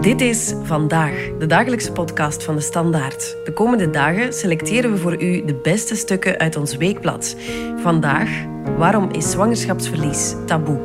Dit 0.00 0.20
is 0.20 0.54
Vandaag, 0.62 1.12
de 1.38 1.46
dagelijkse 1.46 1.92
podcast 1.92 2.44
van 2.44 2.54
de 2.54 2.60
Standaard. 2.60 3.36
De 3.44 3.52
komende 3.52 3.90
dagen 3.90 4.32
selecteren 4.32 4.90
we 4.92 4.96
voor 4.96 5.22
u 5.22 5.44
de 5.44 5.54
beste 5.54 5.96
stukken 5.96 6.38
uit 6.38 6.56
ons 6.56 6.76
weekblad. 6.76 7.36
Vandaag, 7.76 8.28
waarom 8.76 9.10
is 9.10 9.30
zwangerschapsverlies 9.30 10.34
taboe? 10.46 10.78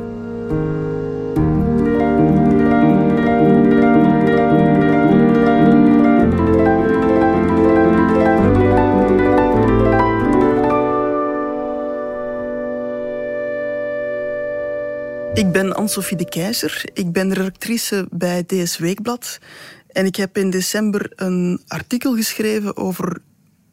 Ik 15.34 15.52
ben 15.52 15.74
Anne-Sophie 15.74 16.16
de 16.16 16.28
Keizer. 16.28 16.82
Ik 16.92 17.12
ben 17.12 17.32
redactrice 17.32 18.06
bij 18.10 18.44
DS 18.44 18.78
Weekblad. 18.78 19.38
En 19.86 20.06
ik 20.06 20.16
heb 20.16 20.36
in 20.36 20.50
december 20.50 21.12
een 21.16 21.62
artikel 21.66 22.14
geschreven 22.14 22.76
over 22.76 23.20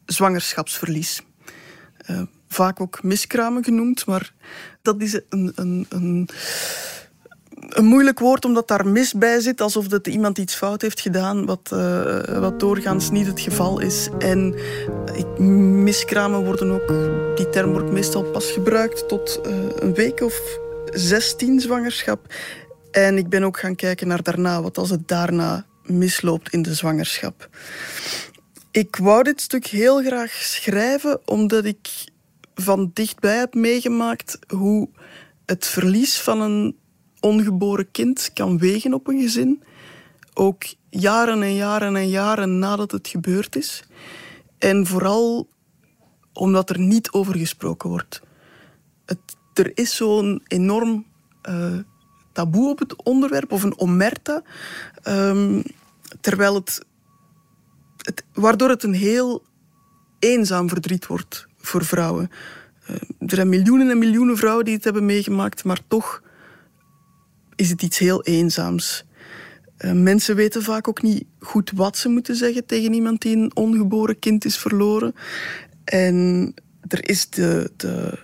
zwangerschapsverlies. 0.06 1.22
Uh, 2.10 2.22
vaak 2.48 2.80
ook 2.80 3.02
miskramen 3.02 3.64
genoemd, 3.64 4.06
maar 4.06 4.32
dat 4.82 5.00
is 5.00 5.20
een, 5.28 5.52
een, 5.54 5.86
een, 5.88 6.28
een 7.68 7.84
moeilijk 7.84 8.18
woord 8.18 8.44
omdat 8.44 8.68
daar 8.68 8.86
mis 8.86 9.12
bij 9.12 9.40
zit, 9.40 9.60
alsof 9.60 9.88
dat 9.88 10.06
iemand 10.06 10.38
iets 10.38 10.54
fout 10.54 10.82
heeft 10.82 11.00
gedaan, 11.00 11.46
wat, 11.46 11.70
uh, 11.72 12.38
wat 12.38 12.60
doorgaans 12.60 13.10
niet 13.10 13.26
het 13.26 13.40
geval 13.40 13.80
is. 13.80 14.08
En 14.18 14.54
miskramen 15.82 16.44
worden 16.44 16.70
ook, 16.70 16.88
die 17.36 17.48
term 17.50 17.70
wordt 17.72 17.92
meestal 17.92 18.22
pas 18.22 18.50
gebruikt 18.50 19.08
tot 19.08 19.40
uh, 19.46 19.52
een 19.78 19.94
week 19.94 20.20
of 20.20 20.60
16 20.92 21.60
zwangerschap. 21.60 22.34
En 22.90 23.16
ik 23.16 23.28
ben 23.28 23.42
ook 23.42 23.58
gaan 23.58 23.74
kijken 23.74 24.08
naar 24.08 24.22
daarna, 24.22 24.62
wat 24.62 24.78
als 24.78 24.90
het 24.90 25.08
daarna 25.08 25.66
misloopt 25.84 26.52
in 26.52 26.62
de 26.62 26.74
zwangerschap. 26.74 27.48
Ik 28.70 28.96
wou 28.96 29.22
dit 29.22 29.40
stuk 29.40 29.66
heel 29.66 30.02
graag 30.02 30.32
schrijven 30.32 31.20
omdat 31.24 31.64
ik 31.64 31.88
van 32.54 32.90
dichtbij 32.94 33.36
heb 33.36 33.54
meegemaakt 33.54 34.38
hoe 34.48 34.88
het 35.46 35.66
verlies 35.66 36.20
van 36.20 36.40
een 36.40 36.76
ongeboren 37.20 37.90
kind 37.90 38.30
kan 38.34 38.58
wegen 38.58 38.94
op 38.94 39.08
een 39.08 39.20
gezin. 39.20 39.62
Ook 40.34 40.62
jaren 40.90 41.42
en 41.42 41.54
jaren 41.54 41.96
en 41.96 42.08
jaren 42.08 42.58
nadat 42.58 42.90
het 42.90 43.08
gebeurd 43.08 43.56
is. 43.56 43.84
En 44.58 44.86
vooral 44.86 45.48
omdat 46.32 46.70
er 46.70 46.78
niet 46.78 47.10
over 47.10 47.38
gesproken 47.38 47.88
wordt. 47.88 48.20
Het 49.04 49.36
er 49.54 49.70
is 49.74 49.96
zo'n 49.96 50.42
enorm 50.46 51.06
uh, 51.48 51.78
taboe 52.32 52.70
op 52.70 52.78
het 52.78 53.02
onderwerp, 53.02 53.52
of 53.52 53.62
een 53.62 53.78
omerta, 53.78 54.42
um, 55.08 55.62
terwijl 56.20 56.54
het, 56.54 56.84
het, 57.96 58.24
waardoor 58.32 58.68
het 58.68 58.82
een 58.82 58.94
heel 58.94 59.42
eenzaam 60.18 60.68
verdriet 60.68 61.06
wordt 61.06 61.46
voor 61.58 61.84
vrouwen. 61.84 62.30
Uh, 62.90 62.96
er 63.18 63.34
zijn 63.34 63.48
miljoenen 63.48 63.90
en 63.90 63.98
miljoenen 63.98 64.36
vrouwen 64.36 64.64
die 64.64 64.74
het 64.74 64.84
hebben 64.84 65.06
meegemaakt, 65.06 65.64
maar 65.64 65.80
toch 65.88 66.22
is 67.56 67.70
het 67.70 67.82
iets 67.82 67.98
heel 67.98 68.22
eenzaams. 68.22 69.04
Uh, 69.78 69.92
mensen 69.92 70.36
weten 70.36 70.62
vaak 70.62 70.88
ook 70.88 71.02
niet 71.02 71.24
goed 71.38 71.70
wat 71.74 71.96
ze 71.96 72.08
moeten 72.08 72.36
zeggen 72.36 72.66
tegen 72.66 72.92
iemand 72.92 73.20
die 73.20 73.36
een 73.36 73.56
ongeboren 73.56 74.18
kind 74.18 74.44
is 74.44 74.56
verloren. 74.56 75.14
En 75.84 76.54
er 76.88 77.08
is 77.08 77.30
de, 77.30 77.70
de 77.76 78.18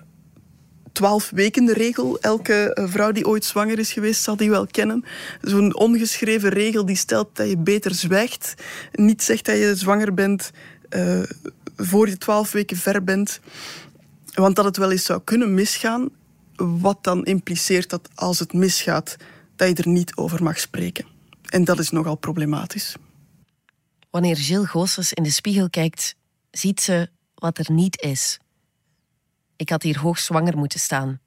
twaalf 0.98 1.30
weken 1.30 1.72
regel. 1.72 2.18
Elke 2.20 2.74
eh, 2.74 2.88
vrouw 2.88 3.12
die 3.12 3.26
ooit 3.26 3.44
zwanger 3.44 3.78
is 3.78 3.92
geweest 3.92 4.22
zal 4.22 4.36
die 4.36 4.50
wel 4.50 4.66
kennen. 4.66 5.04
Zo'n 5.40 5.76
ongeschreven 5.76 6.50
regel 6.50 6.84
die 6.86 6.96
stelt 6.96 7.36
dat 7.36 7.48
je 7.48 7.56
beter 7.56 7.94
zwijgt. 7.94 8.54
Niet 8.92 9.22
zegt 9.22 9.44
dat 9.44 9.56
je 9.56 9.76
zwanger 9.76 10.14
bent 10.14 10.50
uh, 10.90 11.22
voor 11.76 12.08
je 12.08 12.18
twaalf 12.18 12.52
weken 12.52 12.76
ver 12.76 13.04
bent. 13.04 13.40
Want 14.34 14.56
dat 14.56 14.64
het 14.64 14.76
wel 14.76 14.90
eens 14.90 15.04
zou 15.04 15.20
kunnen 15.24 15.54
misgaan. 15.54 16.08
Wat 16.56 17.04
dan 17.04 17.24
impliceert 17.24 17.90
dat 17.90 18.08
als 18.14 18.38
het 18.38 18.52
misgaat, 18.52 19.16
dat 19.56 19.68
je 19.68 19.74
er 19.74 19.88
niet 19.88 20.16
over 20.16 20.42
mag 20.42 20.58
spreken. 20.58 21.06
En 21.44 21.64
dat 21.64 21.78
is 21.78 21.90
nogal 21.90 22.16
problematisch. 22.16 22.96
Wanneer 24.10 24.36
Gilles 24.36 24.68
Goossens 24.68 25.12
in 25.12 25.22
de 25.22 25.30
spiegel 25.30 25.70
kijkt, 25.70 26.14
ziet 26.50 26.80
ze 26.80 27.08
wat 27.34 27.58
er 27.58 27.72
niet 27.72 28.00
is. 28.00 28.38
Ik 29.58 29.68
had 29.68 29.82
hier 29.82 29.98
hoogzwanger 29.98 30.56
moeten 30.56 30.80
staan. 30.80 31.20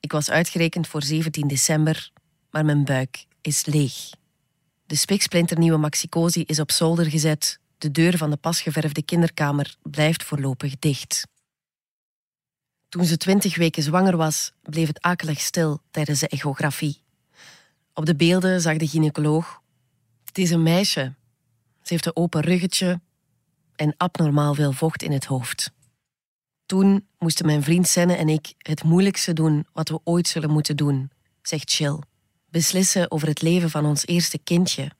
Ik 0.00 0.12
was 0.12 0.30
uitgerekend 0.30 0.86
voor 0.88 1.02
17 1.02 1.48
december, 1.48 2.10
maar 2.50 2.64
mijn 2.64 2.84
buik 2.84 3.26
is 3.40 3.64
leeg. 3.64 4.10
De 4.86 4.94
spiksplinternieuwe 4.94 5.78
maxicosi 5.78 6.42
is 6.42 6.60
op 6.60 6.70
zolder 6.70 7.10
gezet. 7.10 7.58
De 7.78 7.90
deur 7.90 8.16
van 8.16 8.30
de 8.30 8.36
pasgeverfde 8.36 9.02
kinderkamer 9.02 9.76
blijft 9.82 10.22
voorlopig 10.22 10.78
dicht. 10.78 11.26
Toen 12.88 13.04
ze 13.04 13.16
twintig 13.16 13.56
weken 13.56 13.82
zwanger 13.82 14.16
was, 14.16 14.52
bleef 14.62 14.86
het 14.86 15.00
akelig 15.00 15.40
stil 15.40 15.80
tijdens 15.90 16.20
de 16.20 16.28
echografie. 16.28 17.02
Op 17.94 18.06
de 18.06 18.16
beelden 18.16 18.60
zag 18.60 18.76
de 18.76 18.88
gynaecoloog: 18.88 19.62
Het 20.24 20.38
is 20.38 20.50
een 20.50 20.62
meisje. 20.62 21.14
Ze 21.82 21.92
heeft 21.92 22.06
een 22.06 22.16
open 22.16 22.40
ruggetje 22.40 23.00
en 23.76 23.94
abnormaal 23.96 24.54
veel 24.54 24.72
vocht 24.72 25.02
in 25.02 25.12
het 25.12 25.24
hoofd. 25.24 25.72
Toen 26.72 27.08
moesten 27.18 27.46
mijn 27.46 27.62
vriend 27.62 27.88
Senne 27.88 28.14
en 28.14 28.28
ik 28.28 28.54
het 28.58 28.82
moeilijkste 28.82 29.32
doen 29.32 29.66
wat 29.72 29.88
we 29.88 30.00
ooit 30.04 30.28
zullen 30.28 30.50
moeten 30.50 30.76
doen, 30.76 31.10
zegt 31.42 31.70
Chill. 31.70 31.98
Beslissen 32.50 33.10
over 33.10 33.28
het 33.28 33.42
leven 33.42 33.70
van 33.70 33.84
ons 33.84 34.06
eerste 34.06 34.38
kindje. 34.38 34.90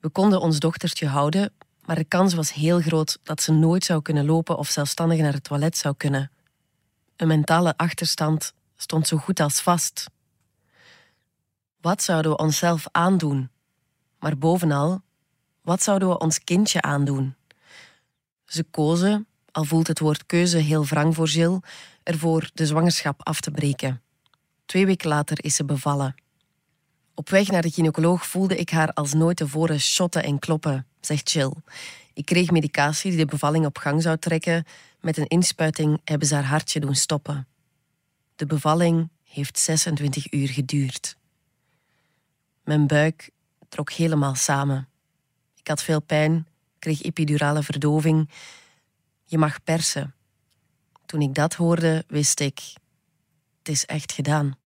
We 0.00 0.08
konden 0.08 0.40
ons 0.40 0.58
dochtertje 0.58 1.06
houden, 1.06 1.52
maar 1.84 1.96
de 1.96 2.04
kans 2.04 2.34
was 2.34 2.52
heel 2.52 2.80
groot 2.80 3.18
dat 3.22 3.42
ze 3.42 3.52
nooit 3.52 3.84
zou 3.84 4.02
kunnen 4.02 4.24
lopen 4.24 4.58
of 4.58 4.68
zelfstandig 4.68 5.18
naar 5.18 5.32
het 5.32 5.44
toilet 5.44 5.76
zou 5.76 5.94
kunnen. 5.96 6.30
Een 7.16 7.28
mentale 7.28 7.76
achterstand 7.76 8.52
stond 8.76 9.06
zo 9.06 9.16
goed 9.16 9.40
als 9.40 9.60
vast. 9.60 10.06
Wat 11.80 12.02
zouden 12.02 12.30
we 12.30 12.36
onszelf 12.36 12.86
aandoen? 12.90 13.50
Maar 14.18 14.38
bovenal, 14.38 15.02
wat 15.62 15.82
zouden 15.82 16.08
we 16.08 16.18
ons 16.18 16.44
kindje 16.44 16.82
aandoen? 16.82 17.34
Ze 18.44 18.62
kozen 18.62 19.26
al 19.56 19.64
voelt 19.64 19.86
het 19.86 19.98
woord 19.98 20.26
keuze 20.26 20.58
heel 20.58 20.84
wrang 20.84 21.14
voor 21.14 21.28
Jill, 21.28 21.60
ervoor 22.02 22.50
de 22.54 22.66
zwangerschap 22.66 23.20
af 23.26 23.40
te 23.40 23.50
breken. 23.50 24.02
Twee 24.66 24.86
weken 24.86 25.08
later 25.08 25.44
is 25.44 25.54
ze 25.54 25.64
bevallen. 25.64 26.14
Op 27.14 27.28
weg 27.28 27.48
naar 27.48 27.62
de 27.62 27.70
gynaecoloog 27.70 28.26
voelde 28.26 28.56
ik 28.56 28.70
haar 28.70 28.92
als 28.92 29.14
nooit 29.14 29.36
tevoren 29.36 29.80
shotten 29.80 30.22
en 30.22 30.38
kloppen, 30.38 30.86
zegt 31.00 31.30
Jill. 31.30 31.52
Ik 32.14 32.24
kreeg 32.24 32.50
medicatie 32.50 33.10
die 33.10 33.18
de 33.18 33.26
bevalling 33.26 33.66
op 33.66 33.78
gang 33.78 34.02
zou 34.02 34.18
trekken. 34.18 34.64
Met 35.00 35.16
een 35.16 35.26
inspuiting 35.26 36.00
hebben 36.04 36.28
ze 36.28 36.34
haar 36.34 36.44
hartje 36.44 36.80
doen 36.80 36.94
stoppen. 36.94 37.46
De 38.34 38.46
bevalling 38.46 39.08
heeft 39.24 39.58
26 39.58 40.32
uur 40.32 40.48
geduurd. 40.48 41.16
Mijn 42.64 42.86
buik 42.86 43.30
trok 43.68 43.92
helemaal 43.92 44.34
samen. 44.34 44.88
Ik 45.54 45.68
had 45.68 45.82
veel 45.82 46.00
pijn, 46.00 46.46
kreeg 46.78 47.02
epidurale 47.02 47.62
verdoving 47.62 48.28
je 49.26 49.38
mag 49.38 49.62
persen. 49.62 50.14
Toen 51.06 51.20
ik 51.20 51.34
dat 51.34 51.54
hoorde, 51.54 52.04
wist 52.08 52.40
ik, 52.40 52.60
het 53.58 53.68
is 53.68 53.84
echt 53.84 54.12
gedaan. 54.12 54.58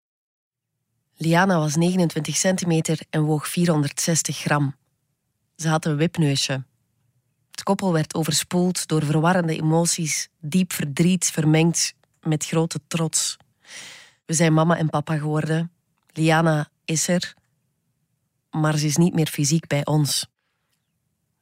Liana 1.17 1.59
was 1.59 1.77
29 1.77 2.37
centimeter 2.37 3.01
en 3.11 3.23
woog 3.23 3.49
460 3.49 4.37
gram. 4.37 4.77
Ze 5.57 5.69
had 5.69 5.85
een 5.85 5.97
wipneusje. 5.97 6.65
Het 7.51 7.63
koppel 7.63 7.93
werd 7.93 8.15
overspoeld 8.15 8.87
door 8.89 9.05
verwarrende 9.05 9.57
emoties, 9.57 10.29
diep 10.39 10.73
verdriet 10.73 11.25
vermengd 11.25 11.95
met 12.21 12.47
grote 12.47 12.81
trots. 12.87 13.37
We 14.25 14.35
zijn 14.35 14.53
mama 14.53 14.77
en 14.77 14.91
papa 14.91 15.17
geworden. 15.17 15.73
Liana 16.13 16.69
is 16.85 17.09
er, 17.09 17.35
maar 18.51 18.79
ze 18.79 18.87
is 18.87 18.97
niet 18.97 19.15
meer 19.15 19.27
fysiek 19.29 19.67
bij 19.67 19.87
ons. 19.87 20.27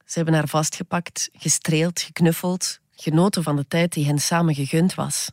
Ze 0.05 0.15
hebben 0.15 0.33
haar 0.33 0.47
vastgepakt, 0.47 1.29
gestreeld, 1.33 2.01
geknuffeld, 2.01 2.79
genoten 3.01 3.43
van 3.43 3.55
de 3.55 3.67
tijd 3.67 3.93
die 3.93 4.05
hen 4.05 4.19
samen 4.19 4.55
gegund 4.55 4.95
was. 4.95 5.31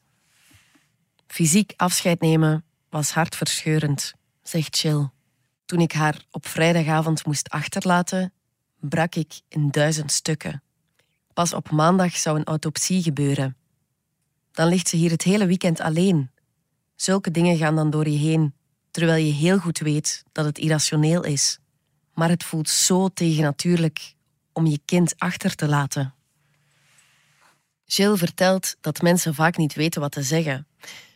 Fysiek 1.26 1.72
afscheid 1.76 2.20
nemen 2.20 2.64
was 2.88 3.10
hartverscheurend, 3.10 4.14
zegt 4.42 4.76
Chill. 4.76 5.08
Toen 5.64 5.80
ik 5.80 5.92
haar 5.92 6.24
op 6.30 6.46
vrijdagavond 6.46 7.26
moest 7.26 7.48
achterlaten, 7.48 8.32
brak 8.80 9.14
ik 9.14 9.40
in 9.48 9.70
duizend 9.70 10.12
stukken. 10.12 10.62
Pas 11.32 11.52
op 11.52 11.70
maandag 11.70 12.16
zou 12.16 12.38
een 12.38 12.44
autopsie 12.44 13.02
gebeuren. 13.02 13.56
Dan 14.52 14.68
ligt 14.68 14.88
ze 14.88 14.96
hier 14.96 15.10
het 15.10 15.22
hele 15.22 15.46
weekend 15.46 15.80
alleen. 15.80 16.30
Zulke 16.94 17.30
dingen 17.30 17.56
gaan 17.56 17.76
dan 17.76 17.90
door 17.90 18.08
je 18.08 18.18
heen, 18.18 18.54
terwijl 18.90 19.24
je 19.24 19.32
heel 19.32 19.58
goed 19.58 19.78
weet 19.78 20.24
dat 20.32 20.44
het 20.44 20.58
irrationeel 20.58 21.24
is. 21.24 21.58
Maar 22.14 22.28
het 22.28 22.44
voelt 22.44 22.68
zo 22.68 23.08
tegennatuurlijk 23.08 24.14
om 24.52 24.66
je 24.66 24.80
kind 24.84 25.14
achter 25.18 25.54
te 25.54 25.68
laten. 25.68 26.15
Jill 27.86 28.16
vertelt 28.16 28.76
dat 28.80 29.02
mensen 29.02 29.34
vaak 29.34 29.56
niet 29.56 29.74
weten 29.74 30.00
wat 30.00 30.12
te 30.12 30.22
zeggen. 30.22 30.66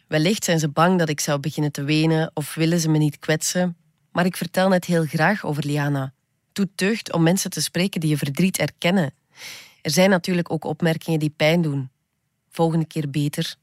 Wellicht 0.07 0.45
zijn 0.45 0.59
ze 0.59 0.69
bang 0.69 0.99
dat 0.99 1.09
ik 1.09 1.21
zou 1.21 1.41
beginnen 1.41 1.73
te 1.73 1.83
wenen 1.83 2.31
of 2.35 2.55
willen 2.55 2.81
ze 2.81 2.89
me 2.89 2.99
niet 2.99 3.19
kwetsen, 3.19 3.77
maar 4.13 4.25
ik 4.25 4.37
vertel 4.37 4.69
net 4.69 4.85
heel 4.85 5.05
graag 5.05 5.45
over 5.45 5.67
Liana. 5.67 6.13
Doe 6.53 6.69
deugd 6.75 7.13
om 7.13 7.23
mensen 7.23 7.51
te 7.51 7.63
spreken 7.63 8.01
die 8.01 8.11
je 8.11 8.17
verdriet 8.17 8.59
erkennen. 8.59 9.15
Er 9.83 9.91
zijn 9.91 10.11
natuurlijk 10.11 10.53
ook 10.53 10.65
opmerkingen 10.65 11.19
die 11.19 11.35
pijn 11.37 11.63
doen. 11.63 11.91
Volgende 12.51 12.87
keer 12.87 13.11
beter. 13.11 13.55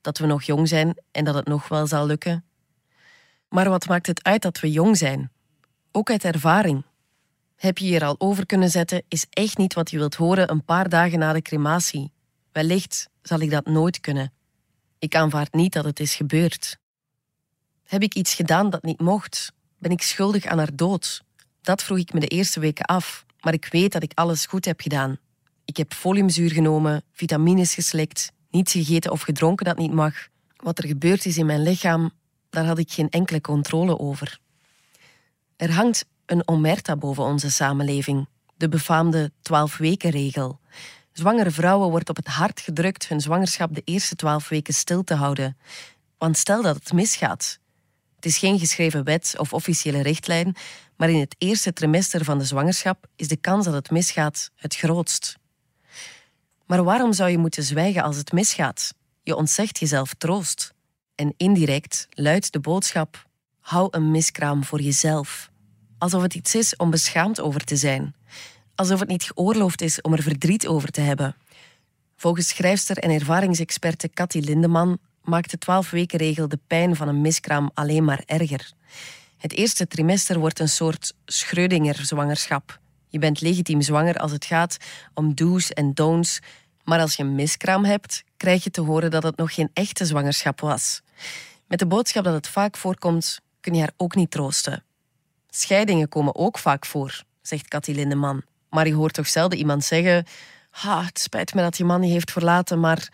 Dat 0.00 0.18
we 0.18 0.26
nog 0.26 0.42
jong 0.42 0.68
zijn 0.68 0.94
en 1.10 1.24
dat 1.24 1.34
het 1.34 1.46
nog 1.46 1.68
wel 1.68 1.86
zal 1.86 2.06
lukken. 2.06 2.44
Maar 3.48 3.68
wat 3.68 3.88
maakt 3.88 4.06
het 4.06 4.24
uit 4.24 4.42
dat 4.42 4.60
we 4.60 4.70
jong 4.70 4.96
zijn? 4.96 5.30
Ook 5.92 6.10
uit 6.10 6.24
ervaring. 6.24 6.84
Heb 7.56 7.78
je 7.78 7.84
hier 7.84 8.04
al 8.04 8.14
over 8.18 8.46
kunnen 8.46 8.70
zetten, 8.70 9.02
is 9.08 9.26
echt 9.30 9.58
niet 9.58 9.74
wat 9.74 9.90
je 9.90 9.98
wilt 9.98 10.14
horen 10.14 10.50
een 10.50 10.64
paar 10.64 10.88
dagen 10.88 11.18
na 11.18 11.32
de 11.32 11.42
crematie. 11.42 12.12
Wellicht 12.52 13.08
zal 13.22 13.40
ik 13.40 13.50
dat 13.50 13.66
nooit 13.66 14.00
kunnen. 14.00 14.32
Ik 14.98 15.14
aanvaard 15.14 15.54
niet 15.54 15.72
dat 15.72 15.84
het 15.84 16.00
is 16.00 16.14
gebeurd. 16.14 16.78
Heb 17.84 18.02
ik 18.02 18.14
iets 18.14 18.34
gedaan 18.34 18.70
dat 18.70 18.82
niet 18.82 19.00
mocht? 19.00 19.52
Ben 19.78 19.90
ik 19.90 20.02
schuldig 20.02 20.44
aan 20.44 20.58
haar 20.58 20.76
dood? 20.76 21.22
Dat 21.60 21.82
vroeg 21.82 21.98
ik 21.98 22.12
me 22.12 22.20
de 22.20 22.26
eerste 22.26 22.60
weken 22.60 22.84
af, 22.84 23.24
maar 23.40 23.52
ik 23.52 23.68
weet 23.70 23.92
dat 23.92 24.02
ik 24.02 24.12
alles 24.14 24.46
goed 24.46 24.64
heb 24.64 24.80
gedaan. 24.80 25.18
Ik 25.64 25.76
heb 25.76 25.92
foliumzuur 25.92 26.50
genomen, 26.50 27.02
vitamines 27.12 27.74
geslikt, 27.74 28.32
niets 28.50 28.72
gegeten 28.72 29.10
of 29.10 29.22
gedronken 29.22 29.66
dat 29.66 29.78
niet 29.78 29.92
mag. 29.92 30.14
Wat 30.56 30.78
er 30.78 30.86
gebeurd 30.86 31.26
is 31.26 31.36
in 31.36 31.46
mijn 31.46 31.62
lichaam, 31.62 32.10
daar 32.50 32.64
had 32.64 32.78
ik 32.78 32.92
geen 32.92 33.10
enkele 33.10 33.40
controle 33.40 33.98
over. 33.98 34.38
Er 35.56 35.72
hangt 35.72 36.04
een 36.26 36.48
omerta 36.48 36.96
boven 36.96 37.24
onze 37.24 37.50
samenleving, 37.50 38.28
de 38.56 38.68
befaamde 38.68 39.30
12-weken-regel. 39.30 40.60
Zwangere 41.12 41.50
vrouwen 41.50 41.90
wordt 41.90 42.08
op 42.08 42.16
het 42.16 42.26
hart 42.26 42.60
gedrukt 42.60 43.08
hun 43.08 43.20
zwangerschap 43.20 43.74
de 43.74 43.82
eerste 43.84 44.14
12 44.14 44.48
weken 44.48 44.74
stil 44.74 45.04
te 45.04 45.14
houden. 45.14 45.56
Want 46.18 46.36
stel 46.36 46.62
dat 46.62 46.74
het 46.74 46.92
misgaat. 46.92 47.58
Het 48.16 48.24
is 48.24 48.38
geen 48.38 48.58
geschreven 48.58 49.04
wet 49.04 49.34
of 49.36 49.52
officiële 49.52 50.02
richtlijn, 50.02 50.56
maar 50.96 51.10
in 51.10 51.20
het 51.20 51.34
eerste 51.38 51.72
trimester 51.72 52.24
van 52.24 52.38
de 52.38 52.44
zwangerschap 52.44 53.06
is 53.16 53.28
de 53.28 53.36
kans 53.36 53.64
dat 53.64 53.74
het 53.74 53.90
misgaat 53.90 54.50
het 54.56 54.76
grootst. 54.76 55.36
Maar 56.66 56.84
waarom 56.84 57.12
zou 57.12 57.30
je 57.30 57.38
moeten 57.38 57.62
zwijgen 57.62 58.02
als 58.02 58.16
het 58.16 58.32
misgaat? 58.32 58.94
Je 59.22 59.36
ontzegt 59.36 59.78
jezelf 59.78 60.14
troost. 60.14 60.72
En 61.14 61.34
indirect 61.36 62.06
luidt 62.10 62.52
de 62.52 62.60
boodschap: 62.60 63.26
hou 63.60 63.88
een 63.90 64.10
miskraam 64.10 64.64
voor 64.64 64.80
jezelf. 64.80 65.50
Alsof 65.98 66.22
het 66.22 66.34
iets 66.34 66.54
is 66.54 66.76
om 66.76 66.90
beschaamd 66.90 67.40
over 67.40 67.64
te 67.64 67.76
zijn. 67.76 68.14
Alsof 68.82 69.00
het 69.00 69.08
niet 69.08 69.22
geoorloofd 69.22 69.80
is 69.80 70.00
om 70.00 70.12
er 70.12 70.22
verdriet 70.22 70.66
over 70.66 70.90
te 70.90 71.00
hebben. 71.00 71.36
Volgens 72.16 72.48
schrijfster 72.48 72.98
en 72.98 73.10
ervaringsexperte 73.10 74.10
Cathy 74.10 74.38
Lindeman 74.38 74.98
maakt 75.24 75.50
de 75.50 75.58
12-weken-regel 75.58 76.48
de 76.48 76.58
pijn 76.66 76.96
van 76.96 77.08
een 77.08 77.20
miskraam 77.20 77.70
alleen 77.74 78.04
maar 78.04 78.22
erger. 78.26 78.72
Het 79.36 79.52
eerste 79.52 79.86
trimester 79.86 80.38
wordt 80.38 80.58
een 80.58 80.68
soort 80.68 81.14
Schrödinger-zwangerschap. 81.26 82.80
Je 83.08 83.18
bent 83.18 83.40
legitiem 83.40 83.80
zwanger 83.80 84.16
als 84.16 84.32
het 84.32 84.44
gaat 84.44 84.76
om 85.14 85.34
do's 85.34 85.70
en 85.70 85.94
don'ts, 85.94 86.38
maar 86.84 87.00
als 87.00 87.16
je 87.16 87.22
een 87.22 87.34
miskraam 87.34 87.84
hebt, 87.84 88.24
krijg 88.36 88.64
je 88.64 88.70
te 88.70 88.80
horen 88.80 89.10
dat 89.10 89.22
het 89.22 89.36
nog 89.36 89.54
geen 89.54 89.70
echte 89.72 90.06
zwangerschap 90.06 90.60
was. 90.60 91.02
Met 91.66 91.78
de 91.78 91.86
boodschap 91.86 92.24
dat 92.24 92.34
het 92.34 92.48
vaak 92.48 92.76
voorkomt, 92.76 93.40
kun 93.60 93.74
je 93.74 93.80
haar 93.80 93.92
ook 93.96 94.14
niet 94.14 94.30
troosten. 94.30 94.84
Scheidingen 95.48 96.08
komen 96.08 96.34
ook 96.34 96.58
vaak 96.58 96.86
voor, 96.86 97.22
zegt 97.42 97.68
Cathy 97.68 97.92
Lindeman. 97.92 98.42
Maar 98.72 98.86
je 98.86 98.94
hoort 98.94 99.12
toch 99.12 99.28
zelden 99.28 99.58
iemand 99.58 99.84
zeggen: 99.84 100.26
ha, 100.70 101.04
Het 101.04 101.18
spijt 101.18 101.54
me 101.54 101.62
dat 101.62 101.76
je 101.76 101.84
man 101.84 102.02
je 102.02 102.12
heeft 102.12 102.30
verlaten, 102.30 102.80
maar 102.80 103.08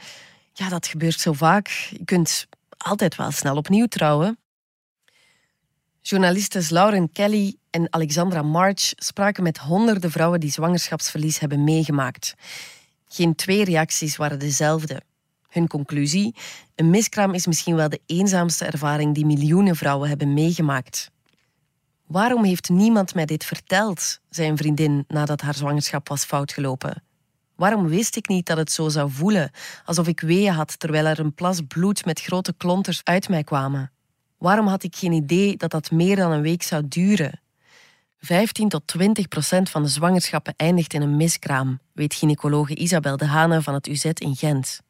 ja, 0.52 0.68
dat 0.68 0.86
gebeurt 0.86 1.20
zo 1.20 1.32
vaak. 1.32 1.68
Je 1.68 2.04
kunt 2.04 2.46
altijd 2.76 3.16
wel 3.16 3.30
snel 3.30 3.56
opnieuw 3.56 3.86
trouwen. 3.86 4.38
Journalistes 6.00 6.70
Lauren 6.70 7.12
Kelly 7.12 7.56
en 7.70 7.92
Alexandra 7.92 8.42
March 8.42 8.92
spraken 8.96 9.42
met 9.42 9.58
honderden 9.58 10.10
vrouwen 10.10 10.40
die 10.40 10.50
zwangerschapsverlies 10.50 11.38
hebben 11.38 11.64
meegemaakt. 11.64 12.34
Geen 13.08 13.34
twee 13.34 13.64
reacties 13.64 14.16
waren 14.16 14.38
dezelfde. 14.38 15.02
Hun 15.48 15.68
conclusie: 15.68 16.34
een 16.74 16.90
miskraam 16.90 17.34
is 17.34 17.46
misschien 17.46 17.76
wel 17.76 17.88
de 17.88 18.00
eenzaamste 18.06 18.64
ervaring 18.64 19.14
die 19.14 19.26
miljoenen 19.26 19.76
vrouwen 19.76 20.08
hebben 20.08 20.34
meegemaakt. 20.34 21.10
Waarom 22.08 22.44
heeft 22.44 22.68
niemand 22.68 23.14
mij 23.14 23.24
dit 23.26 23.44
verteld? 23.44 24.20
zei 24.30 24.48
een 24.48 24.56
vriendin 24.56 25.04
nadat 25.08 25.40
haar 25.40 25.54
zwangerschap 25.54 26.08
was 26.08 26.24
fout 26.24 26.52
gelopen. 26.52 27.02
Waarom 27.56 27.88
wist 27.88 28.16
ik 28.16 28.28
niet 28.28 28.46
dat 28.46 28.56
het 28.56 28.72
zo 28.72 28.88
zou 28.88 29.10
voelen, 29.10 29.50
alsof 29.84 30.06
ik 30.06 30.20
weeën 30.20 30.52
had 30.52 30.78
terwijl 30.78 31.06
er 31.06 31.18
een 31.18 31.34
plas 31.34 31.60
bloed 31.68 32.04
met 32.04 32.20
grote 32.20 32.54
klonters 32.56 33.00
uit 33.04 33.28
mij 33.28 33.44
kwamen? 33.44 33.90
Waarom 34.38 34.66
had 34.66 34.82
ik 34.82 34.96
geen 34.96 35.12
idee 35.12 35.56
dat 35.56 35.70
dat 35.70 35.90
meer 35.90 36.16
dan 36.16 36.32
een 36.32 36.42
week 36.42 36.62
zou 36.62 36.88
duren? 36.88 37.40
15 38.20 38.68
tot 38.68 38.86
20 38.86 39.28
procent 39.28 39.70
van 39.70 39.82
de 39.82 39.88
zwangerschappen 39.88 40.54
eindigt 40.56 40.94
in 40.94 41.02
een 41.02 41.16
miskraam, 41.16 41.80
weet 41.92 42.14
gynaecologe 42.14 42.74
Isabel 42.74 43.16
de 43.16 43.26
Hane 43.26 43.62
van 43.62 43.74
het 43.74 43.86
UZ 43.86 44.04
in 44.04 44.36
Gent. 44.36 44.80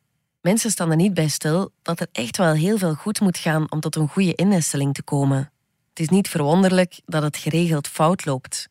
Mensen 0.40 0.70
staan 0.70 0.90
er 0.90 0.96
niet 0.96 1.14
bij 1.14 1.28
stil 1.28 1.70
dat 1.82 2.00
er 2.00 2.08
echt 2.12 2.36
wel 2.36 2.52
heel 2.52 2.78
veel 2.78 2.94
goed 2.94 3.20
moet 3.20 3.38
gaan 3.38 3.70
om 3.70 3.80
tot 3.80 3.96
een 3.96 4.08
goede 4.08 4.34
innesteling 4.34 4.94
te 4.94 5.02
komen. 5.02 5.50
Het 5.98 6.10
is 6.10 6.16
niet 6.16 6.28
verwonderlijk 6.28 7.00
dat 7.04 7.22
het 7.22 7.36
geregeld 7.36 7.88
fout 7.88 8.24
loopt. 8.24 8.68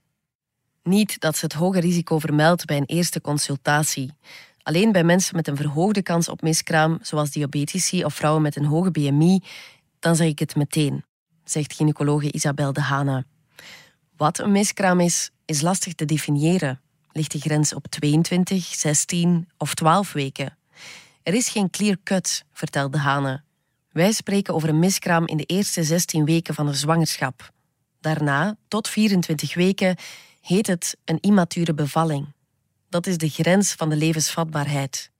Niet 0.83 1.19
dat 1.19 1.37
ze 1.37 1.45
het 1.45 1.53
hoge 1.53 1.79
risico 1.79 2.19
vermeldt 2.19 2.65
bij 2.65 2.77
een 2.77 2.85
eerste 2.85 3.21
consultatie. 3.21 4.11
Alleen 4.61 4.91
bij 4.91 5.03
mensen 5.03 5.35
met 5.35 5.47
een 5.47 5.55
verhoogde 5.55 6.01
kans 6.01 6.29
op 6.29 6.41
miskraam, 6.41 6.99
zoals 7.01 7.31
diabetici 7.31 8.05
of 8.05 8.13
vrouwen 8.13 8.41
met 8.41 8.55
een 8.55 8.65
hoge 8.65 8.91
BMI, 8.91 9.39
dan 9.99 10.15
zeg 10.15 10.27
ik 10.27 10.39
het 10.39 10.55
meteen, 10.55 11.05
zegt 11.43 11.73
gynaecologe 11.73 12.31
Isabel 12.31 12.73
de 12.73 12.81
Hana. 12.81 13.23
Wat 14.17 14.39
een 14.39 14.51
miskraam 14.51 14.99
is, 14.99 15.31
is 15.45 15.61
lastig 15.61 15.93
te 15.93 16.05
definiëren. 16.05 16.81
Ligt 17.11 17.31
de 17.31 17.39
grens 17.39 17.73
op 17.73 17.87
22, 17.87 18.65
16 18.65 19.49
of 19.57 19.73
12 19.73 20.11
weken? 20.11 20.57
Er 21.23 21.33
is 21.33 21.49
geen 21.49 21.69
clear 21.69 21.97
cut, 22.03 22.43
vertelt 22.53 22.91
de 22.91 22.99
Hane. 22.99 23.45
Wij 23.97 24.11
spreken 24.11 24.53
over 24.53 24.69
een 24.69 24.79
miskraam 24.79 25.27
in 25.27 25.37
de 25.37 25.43
eerste 25.43 25.83
16 25.83 26.25
weken 26.25 26.53
van 26.53 26.65
de 26.65 26.73
zwangerschap. 26.73 27.51
Daarna, 28.01 28.57
tot 28.67 28.87
24 28.87 29.53
weken, 29.53 29.95
heet 30.41 30.67
het 30.67 30.97
een 31.05 31.19
immature 31.19 31.73
bevalling. 31.73 32.33
Dat 32.89 33.07
is 33.07 33.17
de 33.17 33.29
grens 33.29 33.73
van 33.73 33.89
de 33.89 33.95
levensvatbaarheid. 33.95 35.11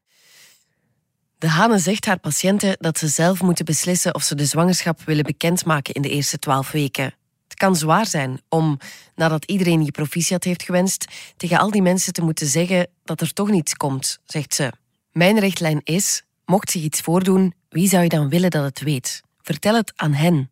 De 1.37 1.47
Hane 1.47 1.79
zegt 1.79 2.05
haar 2.05 2.19
patiënten 2.19 2.75
dat 2.79 2.97
ze 2.97 3.07
zelf 3.07 3.41
moeten 3.41 3.65
beslissen 3.65 4.15
of 4.15 4.23
ze 4.23 4.35
de 4.35 4.45
zwangerschap 4.45 5.01
willen 5.01 5.23
bekendmaken 5.23 5.93
in 5.93 6.01
de 6.01 6.09
eerste 6.09 6.39
12 6.39 6.71
weken. 6.71 7.13
Het 7.43 7.57
kan 7.57 7.75
zwaar 7.75 8.05
zijn 8.05 8.41
om, 8.49 8.79
nadat 9.15 9.45
iedereen 9.45 9.85
je 9.85 9.91
proficiat 9.91 10.43
heeft 10.43 10.63
gewenst, 10.63 11.05
tegen 11.37 11.59
al 11.59 11.71
die 11.71 11.81
mensen 11.81 12.13
te 12.13 12.21
moeten 12.21 12.47
zeggen 12.47 12.87
dat 13.03 13.21
er 13.21 13.33
toch 13.33 13.49
niets 13.49 13.73
komt, 13.73 14.19
zegt 14.25 14.53
ze. 14.53 14.71
Mijn 15.11 15.39
richtlijn 15.39 15.81
is: 15.83 16.23
mocht 16.47 16.71
zich 16.71 16.81
iets 16.81 17.01
voordoen, 17.01 17.53
wie 17.69 17.87
zou 17.87 18.03
je 18.03 18.09
dan 18.09 18.29
willen 18.29 18.49
dat 18.49 18.63
het 18.63 18.81
weet? 18.81 19.21
Vertel 19.41 19.75
het 19.75 19.93
aan 19.95 20.13
hen. 20.13 20.51